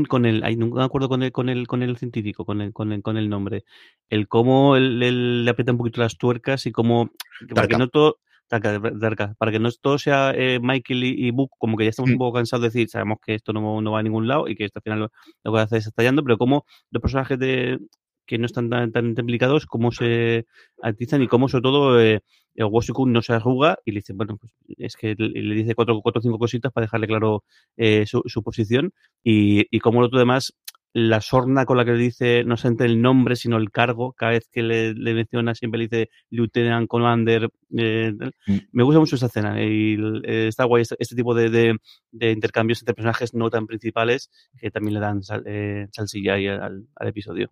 [0.07, 2.73] con el, ay, no me acuerdo con el, con el, con el científico, con el,
[2.73, 3.63] con el, con el nombre.
[4.09, 7.11] El cómo le aprieta un poquito las tuercas y cómo,
[7.53, 8.17] para que no todo,
[8.49, 12.17] para que no todo sea eh, Michael y, Book, como que ya estamos un mm.
[12.17, 14.65] poco cansados de decir, sabemos que esto no, no va a ningún lado y que
[14.65, 15.11] esto al final lo,
[15.43, 17.77] lo que hace es estallando, pero como los personajes de,
[18.25, 20.45] que no están tan, tan implicados, cómo se
[20.81, 22.21] atizan y cómo sobre todo eh,
[22.55, 22.69] el
[23.07, 26.39] no se arruga y le dice, bueno, pues es que le dice cuatro o cinco
[26.39, 27.43] cositas para dejarle claro
[27.77, 30.53] eh, su, su, posición y, y como lo otro demás,
[30.95, 34.31] la sorna con la que le dice no solamente el nombre, sino el cargo, cada
[34.31, 37.49] vez que le, le menciona siempre le dice Lieutenant Commander.
[37.77, 38.13] Eh,
[38.47, 38.57] mm.
[38.71, 41.77] Me gusta mucho esa escena y eh, está guay este, este tipo de, de,
[42.11, 46.47] de, intercambios entre personajes no tan principales que también le dan sal, eh, salsilla ahí
[46.47, 47.51] al, al episodio.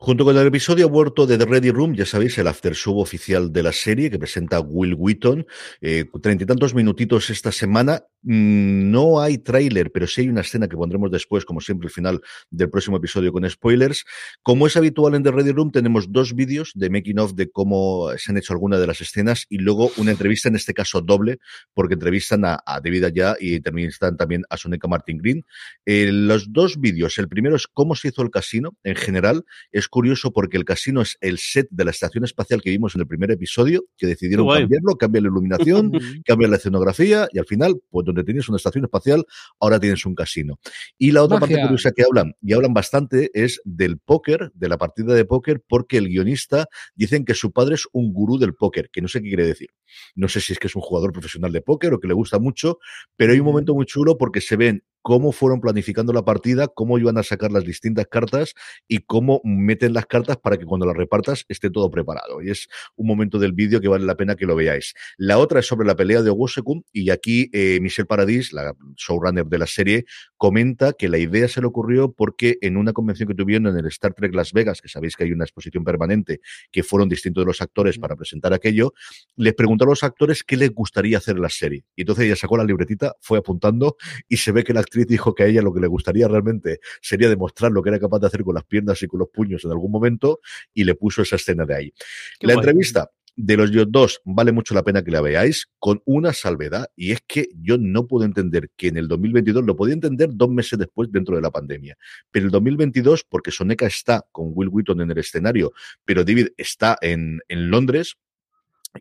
[0.00, 3.52] Junto con el episodio muerto de The Ready Room, ya sabéis, el after show oficial
[3.52, 5.44] de la serie que presenta Will Wheaton,
[5.80, 8.04] eh, treinta y tantos minutitos esta semana.
[8.22, 11.92] Mm, no hay tráiler, pero sí hay una escena que pondremos después, como siempre, al
[11.92, 14.04] final del próximo episodio con spoilers.
[14.42, 18.10] Como es habitual en The Ready Room, tenemos dos vídeos de making of de cómo
[18.16, 21.38] se han hecho algunas de las escenas y luego una entrevista, en este caso doble,
[21.74, 25.44] porque entrevistan a, David Allá y entrevistan también a Soneca Martin Green.
[25.86, 29.44] Eh, los dos vídeos, el primero es cómo se hizo el casino en general.
[29.70, 33.02] Es curioso porque el casino es el set de la estación espacial que vimos en
[33.02, 35.92] el primer episodio, que decidieron cambiarlo, cambiar la iluminación,
[36.24, 39.24] cambiar la escenografía y al final, pues donde tenías una estación espacial,
[39.60, 40.58] ahora tienes un casino.
[40.96, 44.78] Y la otra parte curiosa que hablan, y hablan bastante, es del póker, de la
[44.78, 48.90] partida de póker, porque el guionista dicen que su padre es un gurú del póker,
[48.90, 49.68] que no sé qué quiere decir.
[50.14, 52.38] No sé si es que es un jugador profesional de póker o que le gusta
[52.38, 52.78] mucho,
[53.16, 56.98] pero hay un momento muy chulo porque se ven cómo fueron planificando la partida, cómo
[56.98, 58.54] iban a sacar las distintas cartas
[58.86, 62.42] y cómo meten las cartas para que cuando las repartas esté todo preparado.
[62.42, 64.94] Y es un momento del vídeo que vale la pena que lo veáis.
[65.16, 69.46] La otra es sobre la pelea de Owosekun y aquí eh, Michelle Paradis, la showrunner
[69.46, 70.04] de la serie,
[70.36, 73.86] comenta que la idea se le ocurrió porque en una convención que tuvieron en el
[73.86, 77.46] Star Trek Las Vegas, que sabéis que hay una exposición permanente, que fueron distintos de
[77.46, 78.92] los actores para presentar aquello,
[79.36, 81.84] les preguntó a los actores qué les gustaría hacer en la serie.
[81.96, 83.96] Y entonces ella sacó la libretita, fue apuntando
[84.28, 86.80] y se ve que la actriz dijo que a ella lo que le gustaría realmente
[87.00, 89.64] sería demostrar lo que era capaz de hacer con las piernas y con los puños
[89.64, 90.40] en algún momento
[90.74, 91.92] y le puso esa escena de ahí.
[92.40, 96.88] la entrevista de los dos vale mucho la pena que la veáis con una salvedad
[96.96, 100.50] y es que yo no puedo entender que en el 2022 lo podía entender dos
[100.50, 101.96] meses después dentro de la pandemia,
[102.32, 105.72] pero el 2022 porque Soneca está con Will Wheaton en el escenario,
[106.04, 108.16] pero David está en, en Londres,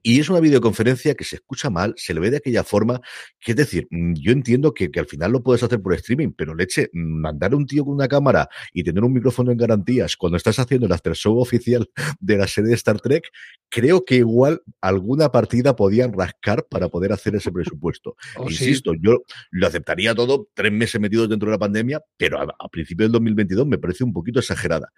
[0.04, 3.02] y es una videoconferencia que se escucha mal, se le ve de aquella forma,
[3.40, 6.56] que es decir, mm, yo entiendo que, al final lo puedes hacer por streaming, pero
[6.56, 10.16] leche, mm, mandar a un tío con una cámara y tener un micrófono en garantías
[10.18, 13.30] cuando estás haciendo el after show oficial de la serie de Star Trek,
[13.70, 18.16] creo que igual alguna partida podían rascar para poder hacer ese presupuesto.
[18.38, 22.44] Oh, Insisto, yo lo aceptaría todo, tres meses metidos dentro de la pandemia, pero a,
[22.44, 24.92] a principios del 2022 me parece un poquito exagerada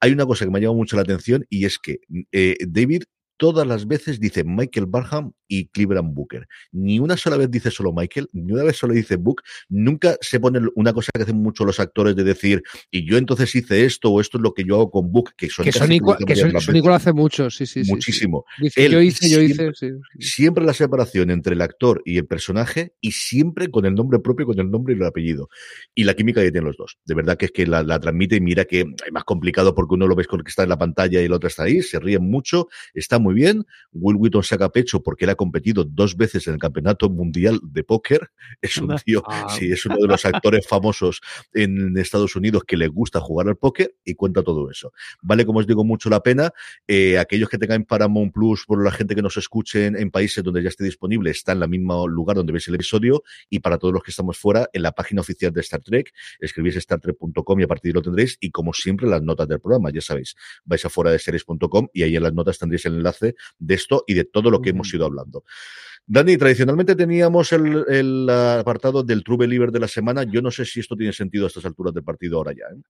[0.00, 2.56] hay una cosa que me ha llamado mucho la atención y es que mm, eh,
[2.66, 3.04] David
[3.36, 6.46] todas las veces dice Michael Barham y Cleveland Booker.
[6.72, 9.42] Ni una sola vez dice solo Michael, ni una vez solo dice Book.
[9.68, 13.54] Nunca se pone una cosa que hacen mucho los actores de decir, y yo entonces
[13.54, 15.80] hice esto o esto es lo que yo hago con Book, que son que casi
[15.84, 17.84] Sonic, que que dicen Son- varias Sonic lo hace mucho, sí, sí, sí.
[17.84, 17.90] sí.
[17.92, 18.44] Muchísimo.
[18.60, 19.88] Dice, Él yo hice, yo hice, siempre- sí.
[20.18, 20.28] sí.
[20.36, 24.46] Siempre la separación entre el actor y el personaje y siempre con el nombre propio,
[24.46, 25.48] con el nombre y el apellido.
[25.94, 26.98] Y la química que tienen los dos.
[27.04, 29.94] De verdad que es que la, la transmite y mira que es más complicado porque
[29.94, 31.82] uno lo ves con el que está en la pantalla y el otro está ahí,
[31.82, 33.64] se ríen mucho, está muy bien.
[33.92, 37.84] Will Wheaton saca pecho porque él ha competido dos veces en el campeonato mundial de
[37.84, 38.30] póker.
[38.62, 39.46] Es un tío, Ah.
[39.56, 41.20] sí, es uno de los actores famosos
[41.52, 44.92] en Estados Unidos que le gusta jugar al póker y cuenta todo eso.
[45.22, 46.50] Vale, como os digo, mucho la pena.
[46.86, 50.42] Eh, aquellos que tengan Paramount Plus, por la gente que nos escuche en, en países
[50.42, 53.22] donde ya esté disponible, está en el mismo lugar donde veis el episodio.
[53.50, 56.74] Y para todos los que estamos fuera, en la página oficial de Star Trek, escribís
[56.76, 58.36] startrek.com y a partir de ahí lo tendréis.
[58.40, 60.34] Y como siempre, las notas del programa, ya sabéis,
[60.64, 64.04] vais a fuera de series.com y ahí en las notas tendréis el enlace de esto
[64.06, 65.44] y de todo lo que hemos ido hablando.
[66.06, 70.22] Dani, tradicionalmente teníamos el, el apartado del True Believer de la semana.
[70.22, 72.66] Yo no sé si esto tiene sentido a estas alturas del partido ahora ya.
[72.72, 72.80] ¿eh?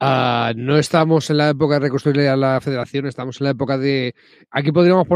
[0.00, 4.14] Ah, no estamos en la época de reconstruir la federación, estamos en la época de.
[4.50, 5.06] Aquí podríamos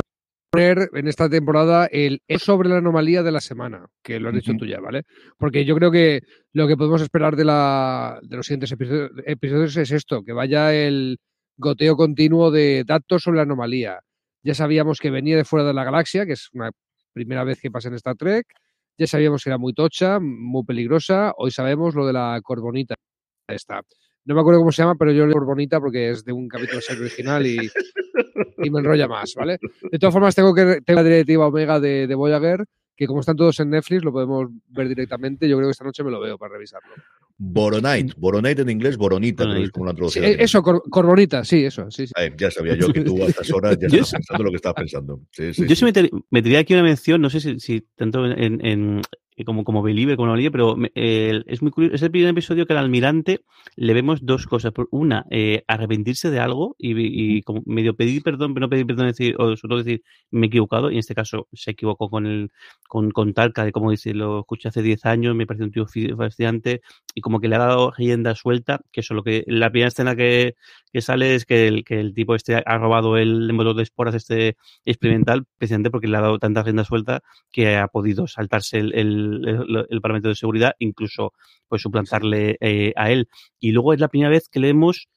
[0.53, 4.35] poner en esta temporada el el sobre la anomalía de la semana, que lo has
[4.37, 5.03] dicho tú ya, ¿vale?
[5.37, 6.23] Porque yo creo que
[6.55, 10.73] lo que podemos esperar de, la, de los siguientes episo- episodios es esto, que vaya
[10.73, 11.18] el
[11.57, 14.01] goteo continuo de datos sobre la anomalía.
[14.42, 16.70] Ya sabíamos que venía de fuera de la galaxia, que es una
[17.12, 18.46] primera vez que pasa en Star Trek.
[18.98, 21.33] Ya sabíamos que era muy tocha, muy peligrosa.
[21.37, 22.94] Hoy sabemos lo de la corbonita
[23.48, 23.83] esta.
[24.24, 26.48] No me acuerdo cómo se llama, pero yo le digo bonita porque es de un
[26.48, 27.59] capítulo original y,
[28.59, 29.59] y me enrolla más, ¿vale?
[29.90, 32.64] De todas formas, tengo que tengo la directiva Omega de, de Voyager,
[33.00, 35.48] que como están todos en Netflix, lo podemos ver directamente.
[35.48, 36.90] Yo creo que esta noche me lo veo para revisarlo.
[37.38, 38.12] Boronite.
[38.18, 40.24] Boronite en inglés, boronita, creo que es como una Sí, traducción.
[40.38, 42.12] eso, cor- corbonita, sí, eso, sí, sí.
[42.36, 45.20] Ya sabía yo que tú a estas horas ya estabas pensando lo que estabas pensando.
[45.32, 45.84] Sí, sí, Yo sí sí.
[45.86, 49.00] meter- metería aquí una mención, no sé si, si tanto en, en-
[49.44, 51.94] como, como Believer, como Anomalía, pero me- el- es muy curioso.
[51.96, 53.40] Es el primer episodio que al almirante
[53.76, 54.72] le vemos dos cosas.
[54.90, 56.92] Una, eh, arrepentirse de algo y,
[57.38, 60.46] y como medio pedir perdón, pero no pedir perdón, decir, o sobre todo decir, me
[60.46, 60.90] he equivocado.
[60.90, 62.50] Y en este caso se equivocó con el
[62.88, 65.87] con, con Talca, de como dice, lo escuché hace 10 años, me parece un tío
[66.16, 66.81] fascinante
[67.14, 70.16] y como que le ha dado rienda suelta, que eso lo que la primera escena
[70.16, 70.55] que,
[70.92, 74.14] que sale es que el, que el tipo este ha robado el motor de esporas
[74.14, 77.20] este experimental precisamente porque le ha dado tanta rienda suelta
[77.53, 81.33] que ha podido saltarse el, el, el- el parámetro de seguridad, incluso
[81.69, 83.29] pues suplantarle eh, a él.
[83.59, 85.09] Y luego es la primera vez que leemos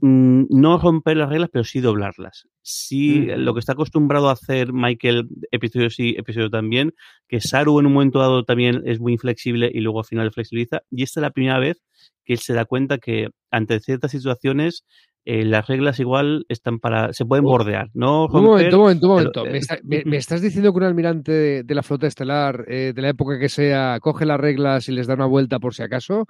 [0.00, 2.46] mm, no romper las reglas, pero sí doblarlas.
[2.62, 3.40] Sí, Mm.
[3.40, 6.94] lo que está acostumbrado a hacer Michael, episodio sí, episodio también,
[7.26, 10.82] que Saru en un momento dado también es muy inflexible y luego al final flexibiliza.
[10.90, 11.82] Y esta es la primera vez
[12.24, 14.84] que él se da cuenta que ante ciertas situaciones
[15.24, 17.48] eh, las reglas igual están para, se pueden Oh.
[17.50, 19.46] bordear, no Un momento, un momento, un pero, momento.
[19.46, 22.64] eh, ¿Me, está- me- me estás diciendo que un almirante de, de la flota estelar,
[22.68, 25.74] eh, de la época que sea, coge las reglas y les da una vuelta por
[25.74, 26.26] si acaso?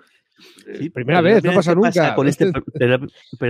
[0.79, 2.15] Sí, primera vez, no pasa nunca.
[2.15, 2.47] Con este,
[2.81, 2.99] la-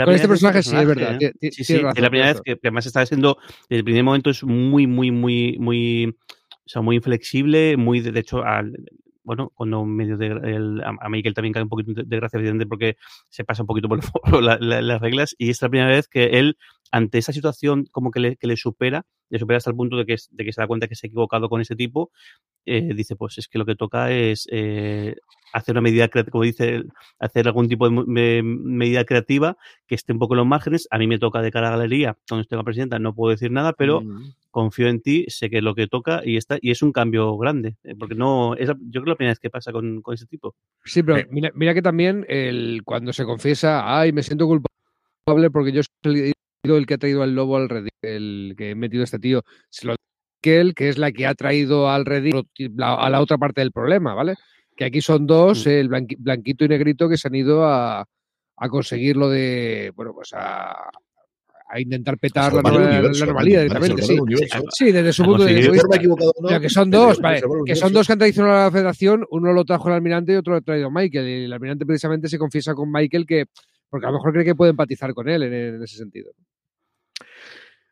[0.05, 1.19] Con este personaje sí, es verdad.
[1.21, 1.33] ¿eh?
[1.51, 3.37] Sí, sí, razón, la primera vez que, que además está siendo,
[3.69, 8.13] desde el primer momento es muy, muy, muy, muy, o sea, muy inflexible, muy, de,
[8.13, 8.73] de hecho, al,
[9.29, 12.97] bueno, cuando medio de, el, a Michael también cae un poquito de, gracia, evidente, porque
[13.29, 14.01] se pasa un poquito por,
[14.43, 16.57] la- las reglas y es la primera vez que él,
[16.93, 20.07] ante esa situación como que le, que le supera, le supera hasta el punto de
[20.07, 22.11] que, de que se da cuenta que se ha equivocado con ese tipo,
[22.67, 25.17] eh, dice, pues es que lo que toca es eh,
[25.53, 26.85] hacer una medida, como dice,
[27.19, 30.87] hacer algún tipo de, me- medida creativa que esté un poco en los márgenes.
[30.91, 33.51] A mí me toca de cara a galería, cuando estoy la presidenta, no puedo decir
[33.51, 34.31] nada, pero Mm.
[34.51, 37.37] confío en ti, sé que es lo que toca y está, y es un cambio
[37.39, 40.03] grande, eh, porque no, es, la- yo creo que la primera vez que pasa con,
[40.03, 40.55] con ese tipo.
[40.85, 41.27] Sí, pero Eh.
[41.31, 46.33] mira, mira que también el, cuando se confiesa, ay, me siento culpable porque yo soy
[46.65, 49.43] el que ha traído al lobo al redil, el que he metido a este tío,
[49.71, 49.95] se lo
[50.43, 52.05] que él, que es la que ha traído al
[52.77, 54.35] la- a la otra parte del problema, ¿vale?
[54.77, 55.71] Que aquí son dos, Mm.
[55.71, 58.01] el blanqui- blanquito y negrito, que se han ido a,
[58.57, 60.89] a conseguir lo de, bueno, pues a,
[61.71, 64.19] a intentar petar la, Salvar el no- la universo, anomalía Dani, directamente, sí.
[64.73, 65.99] Sí, desde su punto de vista.
[66.41, 69.53] no, que son dos, vale, que son dos que han traicionado a la federación, uno
[69.53, 71.29] lo trajo el almirante y otro lo ha traído Michael.
[71.29, 73.47] Y el almirante precisamente se confiesa con Michael que,
[73.91, 76.31] porque a lo mejor cree que puede empatizar con él en, en ese sentido.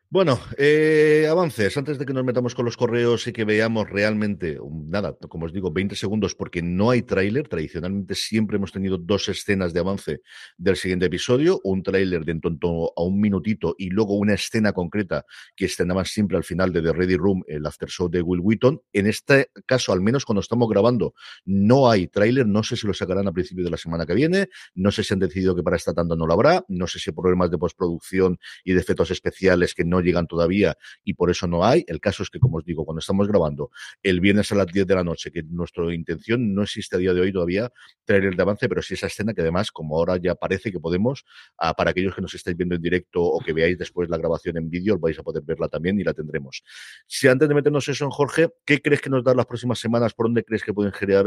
[0.09, 1.75] Bueno, eh, avances.
[1.75, 5.47] Antes de que nos metamos con los correos y que veamos realmente, um, nada, como
[5.47, 7.49] os digo, 20 segundos porque no hay tráiler.
[7.49, 10.21] Tradicionalmente siempre hemos tenido dos escenas de avance
[10.57, 14.71] del siguiente episodio, un tráiler de en torno a un minutito y luego una escena
[14.71, 15.25] concreta
[15.57, 18.81] que estrenaban siempre al final de The Ready Room, el after show de Will Wheaton.
[18.93, 22.47] En este caso, al menos cuando estamos grabando, no hay tráiler.
[22.47, 24.47] No sé si lo sacarán a principio de la semana que viene.
[24.73, 26.63] No sé si han decidido que para esta tanda no lo habrá.
[26.69, 30.77] No sé si hay problemas de postproducción y de efectos especiales que no llegan todavía
[31.03, 31.83] y por eso no hay.
[31.87, 33.71] El caso es que, como os digo, cuando estamos grabando
[34.03, 37.13] el viernes a las 10 de la noche, que nuestra intención no existe a día
[37.13, 37.71] de hoy todavía
[38.05, 40.79] traer el de avance, pero sí esa escena que además, como ahora ya parece que
[40.79, 41.25] podemos,
[41.57, 44.57] ah, para aquellos que nos estáis viendo en directo o que veáis después la grabación
[44.57, 46.63] en vídeo, vais a poder verla también y la tendremos.
[47.05, 50.13] Si antes de meternos eso en Jorge, ¿qué crees que nos da las próximas semanas?
[50.13, 51.25] ¿Por dónde crees que pueden generar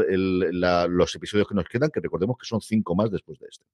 [0.89, 1.89] los episodios que nos quedan?
[1.91, 3.65] Que recordemos que son cinco más después de este.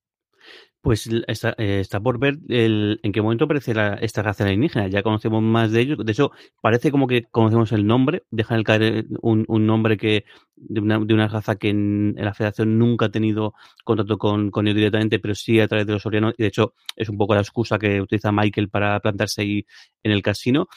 [0.80, 4.86] Pues está, eh, está por ver el, en qué momento aparece esta raza alienígena.
[4.88, 5.98] Ya conocemos más de ellos.
[6.04, 6.30] De hecho,
[6.60, 8.22] parece como que conocemos el nombre.
[8.30, 10.24] Dejan caer eh, un, nombre que
[10.56, 14.68] de una, de una raza que en, la Federación nunca ha tenido contacto con, con
[14.68, 16.34] ellos directamente, pero sí a través de los orianos.
[16.38, 19.66] Y de hecho, es un poco la excusa que utiliza Michael para plantarse ahí
[20.04, 20.68] en el casino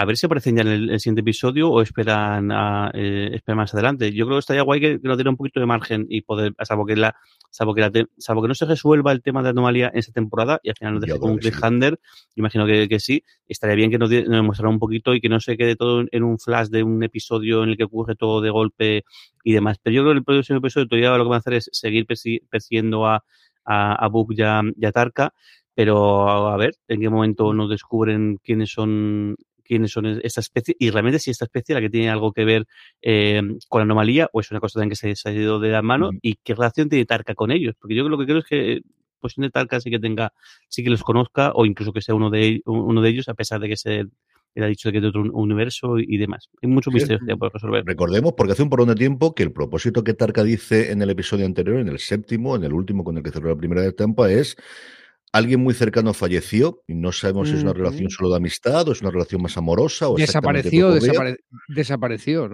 [0.00, 4.10] a ver si aparecen ya en el, siguiente episodio o esperan a, eh, más adelante.
[4.12, 6.54] Yo creo que estaría guay que, que nos diera un poquito de margen y poder,
[6.62, 7.14] salvo que la,
[7.50, 10.58] salvo que la salvo que no se resuelva el tema de anomalía en esta temporada
[10.62, 12.00] y al final nos deje con un cliffhanger,
[12.34, 15.38] imagino que, que, sí, estaría bien que nos, nos mostrara un poquito y que no
[15.38, 18.48] se quede todo en un flash de un episodio en el que ocurre todo de
[18.48, 19.04] golpe
[19.44, 19.76] y demás.
[19.82, 22.06] Pero yo creo que el próximo episodio todavía lo que van a hacer es seguir
[22.06, 23.22] persiguiendo a,
[23.66, 25.34] a, a Book y a, y a Tarka
[25.74, 29.36] pero a ver en qué momento nos descubren quiénes son
[29.70, 32.66] quiénes son esta especie y realmente si esta especie la que tiene algo que ver
[33.02, 35.80] eh, con la anomalía o es una cosa también que se, ha ido de la
[35.80, 37.76] mano y qué relación tiene Tarka con ellos.
[37.78, 38.80] Porque yo lo que creo es que
[39.20, 40.32] pues de Tarka sí que tenga,
[40.66, 43.60] sí que los conozca o incluso que sea uno de, uno de ellos a pesar
[43.60, 44.06] de que se
[44.56, 46.48] él ha dicho que es de otro universo y demás.
[46.60, 47.84] Hay mucho misterio que por resolver.
[47.86, 51.10] Recordemos, porque hace un porón de tiempo, que el propósito que Tarka dice en el
[51.10, 54.28] episodio anterior, en el séptimo, en el último con el que cerró la primera etapa,
[54.32, 54.56] es
[55.32, 58.92] alguien muy cercano falleció y no sabemos si es una relación solo de amistad o
[58.92, 60.92] es una relación más amorosa o desapareció,
[61.68, 62.50] desapareció,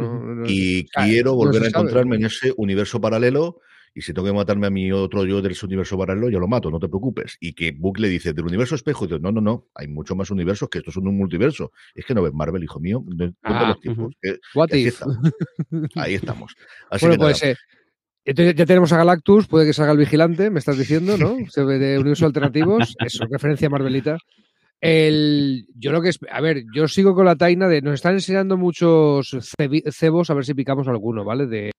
[0.47, 3.61] Y quiero volver a encontrarme en ese universo paralelo
[3.97, 6.71] y si tengo que matarme a mi otro yo del universo paralelo, yo lo mato,
[6.71, 7.39] no te preocupes.
[7.41, 10.15] Y que Book le dice, del universo espejo, y dice, no, no, no, hay mucho
[10.15, 11.73] más universos que esto es un multiverso.
[11.95, 13.03] Es que no ves Marvel, hijo mío.
[13.43, 14.15] Ah, los tiempos.
[14.71, 15.17] ahí, estamos.
[15.95, 16.55] ahí estamos.
[16.91, 17.57] Así bueno, pues, eh,
[18.27, 21.37] entonces ya tenemos a Galactus, puede que salga el vigilante, me estás diciendo, ¿no?
[21.67, 24.19] De universos alternativos, eso, referencia a Marvelita.
[24.81, 28.15] El, yo lo que es, a ver, yo sigo con la taina de, nos están
[28.15, 29.37] enseñando muchos
[29.93, 31.47] cebos, a ver si picamos alguno, ¿vale?
[31.47, 31.71] De,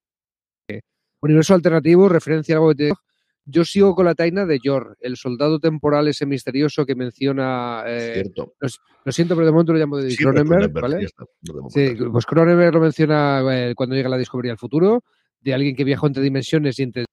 [1.22, 2.92] universo alternativo, referencia a algo que te,
[3.44, 7.84] yo sigo con la taina de Yor, el soldado temporal ese misterioso que menciona.
[7.86, 8.54] Eh, Cierto.
[9.04, 11.08] Lo, siento, pero de momento lo llamo de Cronenberg, ¿vale?
[11.70, 15.04] sí, pues Cronenberg lo menciona eh, cuando llega la Discovery al futuro
[15.42, 17.06] de alguien que viajó entre dimensiones y entre,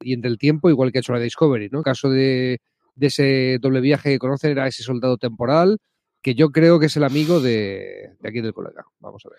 [0.00, 1.82] y entre el tiempo, igual que ha hecho la Discovery, ¿no?
[1.82, 2.58] caso de,
[2.94, 5.78] de ese doble viaje que conocen era ese soldado temporal,
[6.22, 8.84] que yo creo que es el amigo de, de aquí del colega.
[9.00, 9.38] Vamos a ver.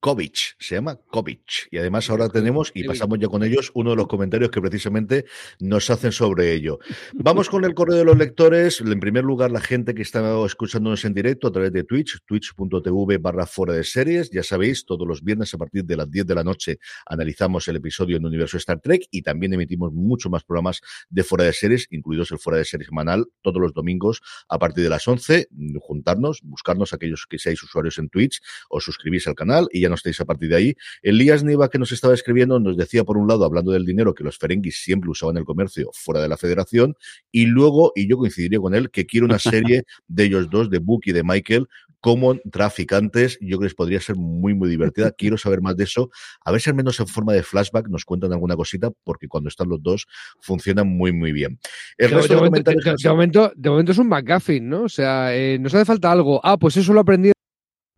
[0.00, 1.68] Kovic, se llama Kovic.
[1.70, 5.24] Y además ahora tenemos, y pasamos ya con ellos, uno de los comentarios que precisamente
[5.58, 6.78] nos hacen sobre ello.
[7.14, 8.80] Vamos con el correo de los lectores.
[8.80, 13.18] En primer lugar, la gente que está escuchándonos en directo a través de Twitch, twitch.tv
[13.18, 14.30] barra fuera de series.
[14.30, 17.76] Ya sabéis, todos los viernes a partir de las 10 de la noche analizamos el
[17.76, 21.86] episodio en Universo Star Trek y también emitimos mucho más programas de fuera de series,
[21.90, 25.48] incluidos el fuera de series semanal, todos los domingos a partir de las 11.
[25.80, 30.00] Juntarnos, buscarnos aquellos que seáis usuarios en Twitch, o suscribís al canal y ya nos
[30.00, 30.74] estéis a partir de ahí.
[31.02, 34.24] Elías Niva, que nos estaba escribiendo, nos decía, por un lado, hablando del dinero que
[34.24, 36.94] los ferenguis siempre usaban en el comercio fuera de la federación,
[37.30, 40.78] y luego, y yo coincidiría con él, que quiere una serie de ellos dos, de
[40.78, 41.66] Book y de Michael,
[42.00, 43.36] como traficantes.
[43.40, 45.10] Yo creo que podría ser muy, muy divertida.
[45.18, 46.10] Quiero saber más de eso.
[46.44, 49.48] A ver si al menos en forma de flashback nos cuentan alguna cosita, porque cuando
[49.48, 50.06] están los dos
[50.40, 51.58] funcionan muy, muy bien.
[51.98, 54.82] El de, resto de, momento, de, momento, de, momento, es un McGuffin, ¿no?
[54.84, 56.40] O sea, eh, nos hace falta algo.
[56.44, 57.32] Ah, pues eso lo aprendí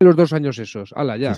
[0.01, 0.93] los dos años esos.
[0.95, 1.35] Ala, ya.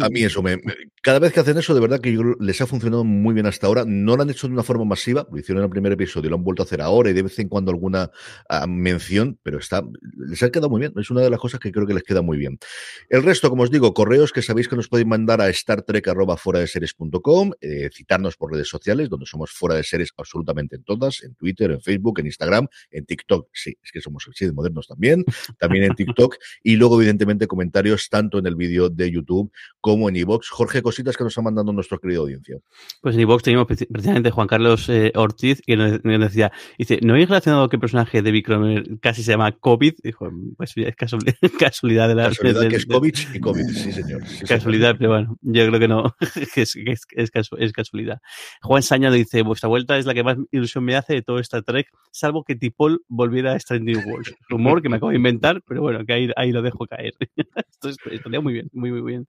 [0.00, 0.60] A mí eso me,
[1.02, 3.84] Cada vez que hacen eso, de verdad que les ha funcionado muy bien hasta ahora.
[3.84, 6.36] No lo han hecho de una forma masiva, lo hicieron en el primer episodio, lo
[6.36, 8.10] han vuelto a hacer ahora y de vez en cuando alguna
[8.48, 9.82] ah, mención, pero está,
[10.16, 10.92] les ha quedado muy bien.
[10.96, 12.58] Es una de las cosas que creo que les queda muy bien.
[13.08, 17.90] El resto, como os digo, correos que sabéis que nos podéis mandar a startrek.com, eh,
[17.92, 21.82] citarnos por redes sociales, donde somos fuera de series absolutamente en todas, en Twitter, en
[21.82, 23.48] Facebook, en Instagram, en TikTok.
[23.52, 25.24] Sí, es que somos así de modernos también,
[25.58, 26.36] también en TikTok.
[26.62, 29.50] y luego, evidentemente, comentar comentarios tanto en el vídeo de YouTube
[29.80, 30.50] como en iVoox.
[30.50, 32.58] Jorge, cositas que nos han mandado nuestra querida audiencia.
[33.00, 37.28] Pues en iVoox tenemos precisamente Juan Carlos eh, Ortiz que nos, decía, dice, ¿no habéis
[37.28, 39.94] relacionado que el personaje de Bicromer casi se llama COVID?
[40.02, 40.94] Dijo, pues es
[41.58, 42.28] casualidad, de la...
[42.28, 44.22] Casualidad que es COVID y COVID, sí señor.
[44.46, 46.14] casualidad, pero bueno, yo creo que no,
[46.56, 48.20] es, es, casualidad.
[48.62, 51.62] Juan Saña dice, vuestra vuelta es la que más ilusión me hace de todo Star
[51.62, 54.34] Trek, salvo que Tipol volviera a Stranding Wars.
[54.48, 57.14] Rumor que me acabo de inventar, pero bueno, que ahí, ahí lo dejo caer.
[57.56, 59.26] Esto es- estaría muy bien, muy, muy bien.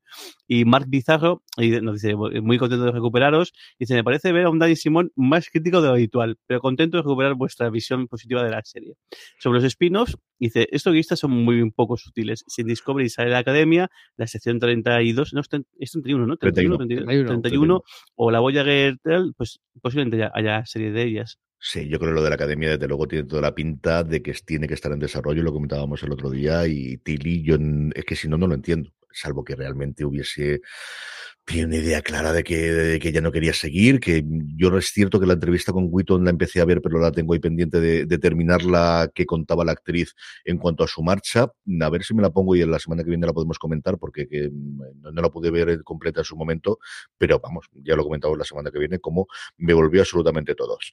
[0.48, 1.44] Y Mark Bizarro
[1.82, 3.54] nos dice, muy contento de recuperaros.
[3.80, 6.98] Dice, me parece ver a un Dani Simón más crítico de lo habitual, pero contento
[6.98, 8.96] de recuperar vuestra visión positiva de la serie.
[9.40, 12.44] Sobre los spin-offs, dice, estos guionistas son muy poco sutiles.
[12.48, 16.38] Sin Discovery sale la Academia, la sección 32, no, es 30 es 31, ¿no?
[16.38, 17.84] 31, 31, 31, 31,
[18.16, 18.98] o la Voyager,
[19.38, 21.40] pues posiblemente ya haya serie de ellas.
[21.68, 24.22] Sí, yo creo que lo de la academia, desde luego, tiene toda la pinta de
[24.22, 27.58] que tiene que estar en desarrollo, lo comentábamos el otro día, y Tilly, yo
[27.96, 30.62] es que si no, no lo entiendo, salvo que realmente hubiese
[31.46, 34.24] tiene una idea clara de que, de que ella no quería seguir, que
[34.58, 37.12] yo no es cierto que la entrevista con Witton la empecé a ver, pero la
[37.12, 41.48] tengo ahí pendiente de, de la que contaba la actriz en cuanto a su marcha.
[41.82, 44.00] A ver si me la pongo y en la semana que viene la podemos comentar,
[44.00, 46.80] porque que, mm, no, no la pude ver completa en su momento,
[47.18, 50.92] pero vamos, ya lo comentamos la semana que viene, como me volvió absolutamente todos.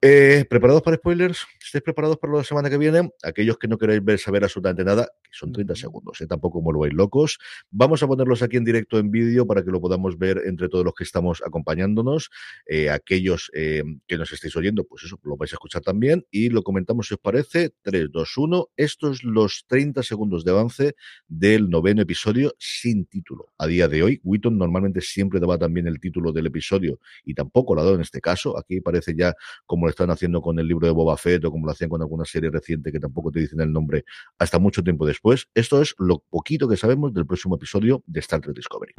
[0.00, 1.44] Eh, ¿Preparados para spoilers?
[1.60, 3.10] ¿Estáis preparados para la semana que viene?
[3.24, 6.26] Aquellos que no queréis ver saber absolutamente nada, que son 30 segundos, ¿eh?
[6.28, 7.38] tampoco me volváis locos.
[7.72, 10.84] Vamos a ponerlos aquí en directo en vídeo para que lo podamos ver entre todos
[10.84, 12.30] los que estamos acompañándonos.
[12.66, 16.48] Eh, aquellos eh, que nos estáis oyendo, pues eso, lo vais a escuchar también y
[16.50, 17.72] lo comentamos si os parece.
[17.82, 18.68] 3, 2, 1.
[18.76, 20.94] Estos los 30 segundos de avance
[21.26, 23.52] del noveno episodio sin título.
[23.58, 27.74] A día de hoy, Witton normalmente siempre daba también el título del episodio y tampoco
[27.74, 28.56] lo ha dado en este caso.
[28.56, 29.34] Aquí parece ya
[29.66, 32.00] como lo están haciendo con el libro de Boba Fett o como lo hacían con
[32.02, 34.04] alguna serie reciente que tampoco te dicen el nombre
[34.38, 35.48] hasta mucho tiempo después.
[35.54, 38.92] Esto es lo poquito que sabemos del próximo episodio de Star Trek Discovery.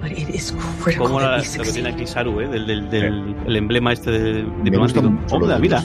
[0.00, 2.48] But it is critical Como la, lo que tiene aquí Saru, ¿eh?
[2.48, 4.62] del, del, del el emblema este de, gusta
[5.00, 5.36] diplomático.
[5.36, 5.82] Hola, de- mira.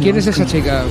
[0.00, 0.84] ¿Quién es esa chica?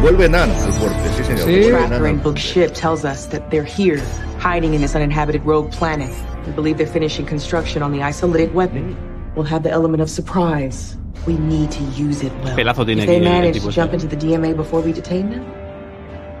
[0.00, 1.40] Vuelve Nan al fuerte, sí señor.
[1.40, 1.70] Sí.
[1.70, 4.00] Vuelve Nan Tracker book ship tells us that they're here,
[4.38, 6.10] hiding in this uninhabited rogue planet.
[6.46, 8.96] We believe they're finishing construction on the isolated weapon.
[9.36, 10.96] We'll have the element of surprise.
[11.26, 12.56] We need to use it well.
[12.56, 13.80] Pelazo tiene if they aquí el manage tipo to este.
[13.80, 15.44] jump into the DMA before we detain them,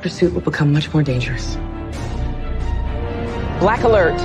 [0.00, 1.58] pursuit will become much more dangerous.
[3.60, 4.18] Black alert.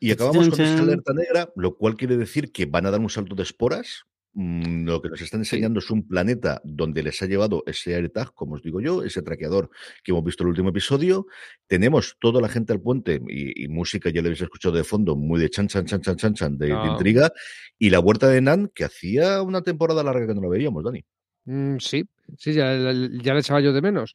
[0.00, 0.78] Y acabamos con chan.
[0.80, 4.04] alerta negra, lo cual quiere decir que van a dar un salto de esporas.
[4.36, 8.32] Mm, Lo que nos están enseñando es un planeta donde les ha llevado ese AirTag,
[8.34, 9.70] como os digo yo, ese traqueador
[10.02, 11.26] que hemos visto en el último episodio.
[11.68, 15.14] Tenemos toda la gente al puente y, y música, ya lo habéis escuchado de fondo,
[15.14, 17.32] muy de chan, chan, chan, chan, chan, chan, de, intriga.
[17.78, 21.04] Y la huerta de Nan, que hacía una temporada larga que no la veíamos, Dani.
[21.44, 22.04] Mm, sí,
[22.38, 24.14] sí, ya, ya le echaba yo de menos.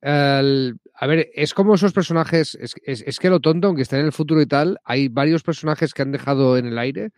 [0.00, 4.00] El- a ver, es como esos personajes, es, es- es que lo tonto, aunque estén
[4.00, 7.10] en el futuro y tal, hay varios personajes que han dejado en el aire.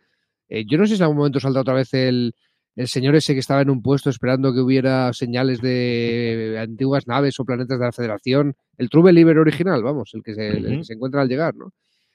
[0.50, 2.34] Eh, yo no sé si en algún momento salta otra vez el,
[2.76, 7.40] el señor ese que estaba en un puesto esperando que hubiera señales de antiguas naves
[7.40, 8.54] o planetas de la Federación.
[8.76, 10.84] El True Believer original, vamos, el que se, el que Ujú.
[10.84, 11.72] se encuentra al llegar, ¿no?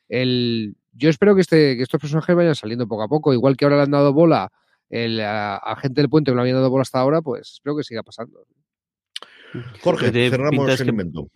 [0.10, 3.66] El, yo espero que, este, que estos personajes vayan saliendo poco a poco, igual que
[3.66, 4.52] ahora le han dado bola
[4.90, 7.54] el, a, a gente del puente que no le habían dado bola hasta ahora, pues
[7.54, 8.46] espero que siga pasando.
[9.82, 11.28] Jorge, cerramos el que- invento.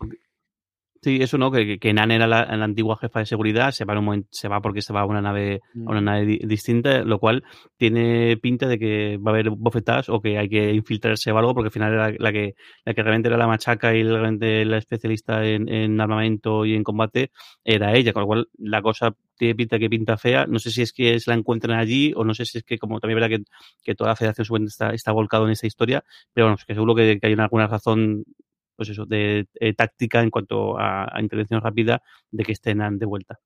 [1.02, 3.94] Sí, eso no, que, que- Nan era la, la antigua jefa de seguridad, se va,
[3.94, 6.38] en un momento- se va porque se va a una nave, a una nave di-
[6.44, 7.42] distinta, lo cual
[7.78, 11.54] tiene pinta de que va a haber bofetadas o que hay que infiltrarse o algo,
[11.54, 14.76] porque al final era la que, la que realmente era la machaca y realmente la
[14.76, 17.30] especialista en, en armamento y en combate
[17.64, 20.44] era ella, con lo cual la cosa tiene pinta que pinta fea.
[20.46, 22.76] No sé si es que se la encuentran allí o no sé si es que,
[22.78, 23.42] como también verdad que,
[23.82, 26.94] que toda la Federación está, está volcado en esta historia, pero bueno, es que seguro
[26.94, 28.24] que, que hay una- alguna razón
[28.80, 33.38] pues eso, de eh, táctica en cuanto a, intervención rápida de que estén de vuelta.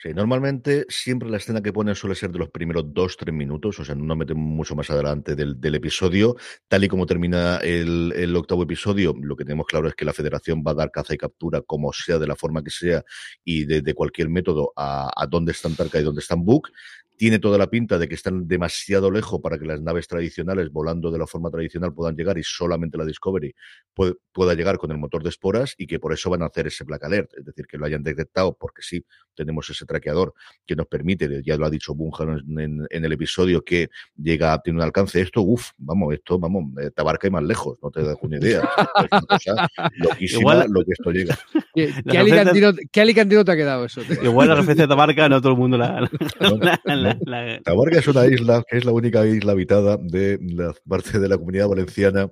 [0.00, 3.80] Sí, normalmente siempre la escena que ponen suele ser de los primeros dos, tres minutos,
[3.80, 6.36] o sea, no meten mucho más adelante del, episodio.
[6.68, 10.62] Tal y como termina el, octavo episodio, lo que tenemos claro es que la federación
[10.64, 13.02] va a dar caza y captura como sea, de la forma que sea,
[13.42, 16.70] y de, cualquier método a, a dónde están Tarka y dónde están Book.
[17.18, 21.10] Tiene toda la pinta de que están demasiado lejos para que las naves tradicionales, volando
[21.10, 23.52] de la forma tradicional, puedan llegar y solamente la Discovery
[23.92, 26.68] puede- pueda llegar con el motor de esporas y que por eso van a hacer
[26.68, 29.04] ese Black Alert, es decir, que lo hayan detectado porque sí,
[29.34, 30.32] tenemos ese traqueador
[30.64, 34.56] que nos permite, ya lo ha dicho Bunhan en, en- en el episodio, que llega,
[34.62, 35.20] tiene un alcance.
[35.20, 38.38] Esto, uff, vamos, esto, vamos, eh, te abarca y más lejos, no te das una
[38.38, 38.60] idea.
[38.98, 41.36] Es una cosa loquísima Igual- lo que esto llega.
[41.74, 44.02] ¿Qué, qué alicantino, qué alicantino te ha quedado eso?
[44.22, 46.00] Igual la referencia de Tabarca no todo el mundo la...
[46.40, 47.07] la- la-.
[47.26, 51.18] la- la- Tabarca es una isla que es la única isla habitada de la parte
[51.18, 52.30] de la comunidad valenciana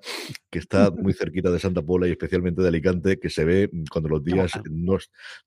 [0.50, 4.08] que está muy cerquita de Santa Pola y especialmente de Alicante, que se ve cuando
[4.08, 4.96] los días no,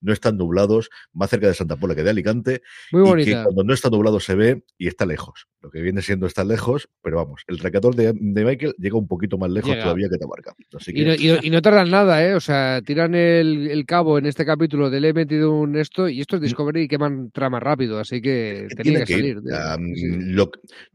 [0.00, 2.62] no están nublados, más cerca de Santa Pola que de Alicante,
[2.92, 3.42] Muy y que bonita.
[3.44, 5.46] cuando no está nublado se ve y está lejos.
[5.62, 9.06] Lo que viene siendo está lejos, pero vamos, el traqueador de, de Michael llega un
[9.06, 9.82] poquito más lejos Llega.
[9.82, 10.54] todavía que Tabarca.
[10.74, 12.34] Así que Y no, y no- y no tardan nada, ¿eh?
[12.34, 16.08] O sea, tiran el, el cabo en este capítulo de le he metido un esto
[16.08, 19.34] y esto es Discovery y queman trama rápido, así que que tenía que que ir.
[19.36, 19.38] salir.
[19.52, 20.08] Ah, Sí, sí.
[20.32, 20.50] lo-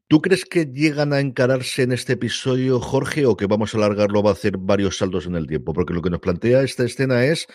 [0.07, 4.21] ¿Tú crees que llegan a encararse en este episodio, Jorge, o que vamos a alargarlo,
[4.21, 5.73] va a hacer varios saltos en el tiempo?
[5.73, 7.47] Porque lo que nos plantea esta escena es,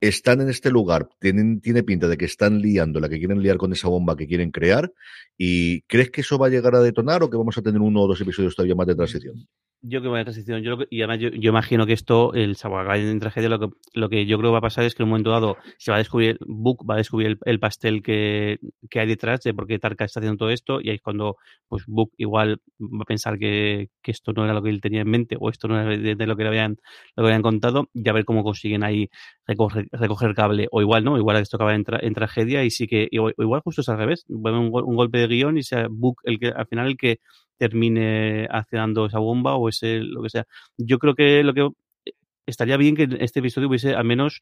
[0.00, 3.56] están en este lugar, tienen, tiene pinta de que están liando, la que quieren liar
[3.56, 4.92] con esa bomba que quieren crear,
[5.36, 8.02] y ¿crees que eso va a llegar a detonar o que vamos a tener uno
[8.02, 9.48] o dos episodios todavía más de transición?
[9.82, 10.62] Yo que va a transición.
[10.62, 14.38] Yo y además yo, imagino que esto, el en tragedia, lo que, lo que yo
[14.38, 16.84] creo va a pasar es que en un momento dado se va a descubrir, Book
[16.88, 18.58] va a descubrir el, pastel que,
[18.90, 21.36] que, hay detrás de por qué Tarka está haciendo todo esto, y ahí es cuando
[21.68, 25.02] pues Book igual va a pensar que, que esto no era lo que él tenía
[25.02, 26.78] en mente, o esto no era de, lo que le habían,
[27.14, 29.08] lo que habían contado, y a ver cómo consiguen ahí
[29.46, 30.68] recoger, recoger cable.
[30.72, 31.16] O igual, ¿no?
[31.16, 34.24] Igual esto acaba en, en tragedia y sí que, igual, igual justo es al revés,
[34.28, 37.20] un, un golpe de guion y sea Book el que al final el que
[37.58, 40.46] termine accionando esa bomba o ese lo que sea.
[40.76, 41.68] Yo creo que lo que
[42.46, 44.40] estaría bien que este episodio hubiese al menos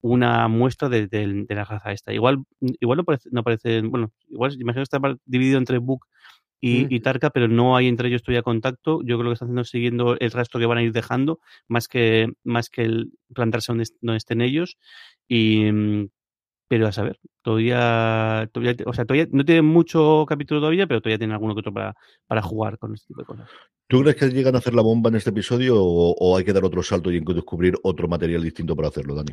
[0.00, 2.12] una muestra de, la raza esta.
[2.12, 6.06] Igual, igual no parece, no parece, bueno, igual imagino que está dividido entre Book
[6.60, 9.00] y, y, Tarka, pero no hay entre ellos todavía contacto.
[9.04, 11.38] Yo creo que están haciendo siguiendo el rastro que van a ir dejando,
[11.68, 14.78] más que, más que el plantarse donde, estén ellos.
[15.28, 16.08] Y mm,
[16.68, 21.18] pero a saber, todavía, todavía, o sea, todavía no tiene mucho capítulo todavía, pero todavía
[21.18, 21.94] tiene alguno que otro para,
[22.26, 23.48] para jugar con este tipo de cosas.
[23.88, 26.64] ¿Tú crees que llegan a hacer la bomba en este episodio o, hay que dar
[26.64, 29.32] otro salto y descubrir otro material distinto para hacerlo, Dani?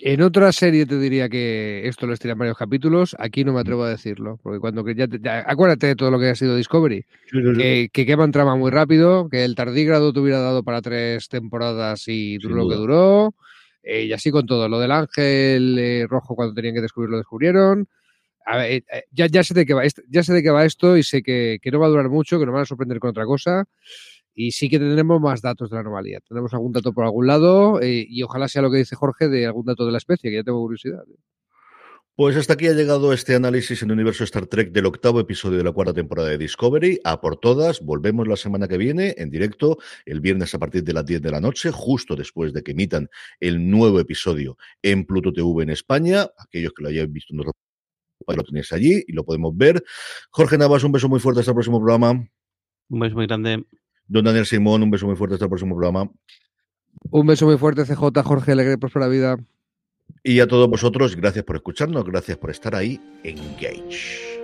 [0.00, 3.84] En otra serie te diría que esto lo estiran varios capítulos, aquí no me atrevo
[3.84, 5.08] a decirlo, porque cuando que ya,
[5.46, 9.44] acuérdate de todo lo que ha sido Discovery, Que, que, queman trama muy rápido, que
[9.44, 13.34] el tardígrado te hubiera dado para tres temporadas y duró lo que duró,
[13.88, 14.68] eh, y así con todo.
[14.68, 17.88] Lo del ángel eh, rojo cuando tenían que descubrirlo, descubrieron.
[18.54, 18.82] Eh,
[19.12, 21.58] ya, ya, sé de qué va, ya sé de qué va esto y sé que,
[21.72, 23.64] no va a durar mucho, que nos van a sorprender con otra cosa.
[24.34, 26.20] Y sí que tendremos más datos de la anomalía.
[26.28, 29.64] Tenemos algún dato por algún lado y ojalá sea lo que dice Jorge de algún
[29.64, 31.02] dato de la especie, que ya tengo curiosidad.
[32.18, 35.58] Pues hasta aquí ha llegado este análisis en el universo Star Trek del octavo episodio
[35.58, 36.98] de la cuarta temporada de Discovery.
[37.04, 40.92] A por todas, volvemos la semana que viene en directo, el viernes a partir de
[40.92, 43.08] las 10 de la noche, justo después de que emitan
[43.38, 46.26] el nuevo episodio en Pluto TV en España.
[46.38, 49.84] Aquellos que lo hayan visto en lo tenéis allí y lo podemos ver.
[50.30, 52.28] Jorge Navas, un beso muy fuerte hasta el próximo programa.
[52.88, 53.64] Un beso muy grande.
[54.08, 56.10] Don Daniel Simón, un beso muy fuerte hasta el próximo programa.
[57.10, 59.36] Un beso muy fuerte, CJ, Jorge, alegre, próspera vida.
[60.28, 63.00] Y a todos vosotros, gracias por escucharnos, gracias por estar ahí.
[63.24, 64.37] Engage.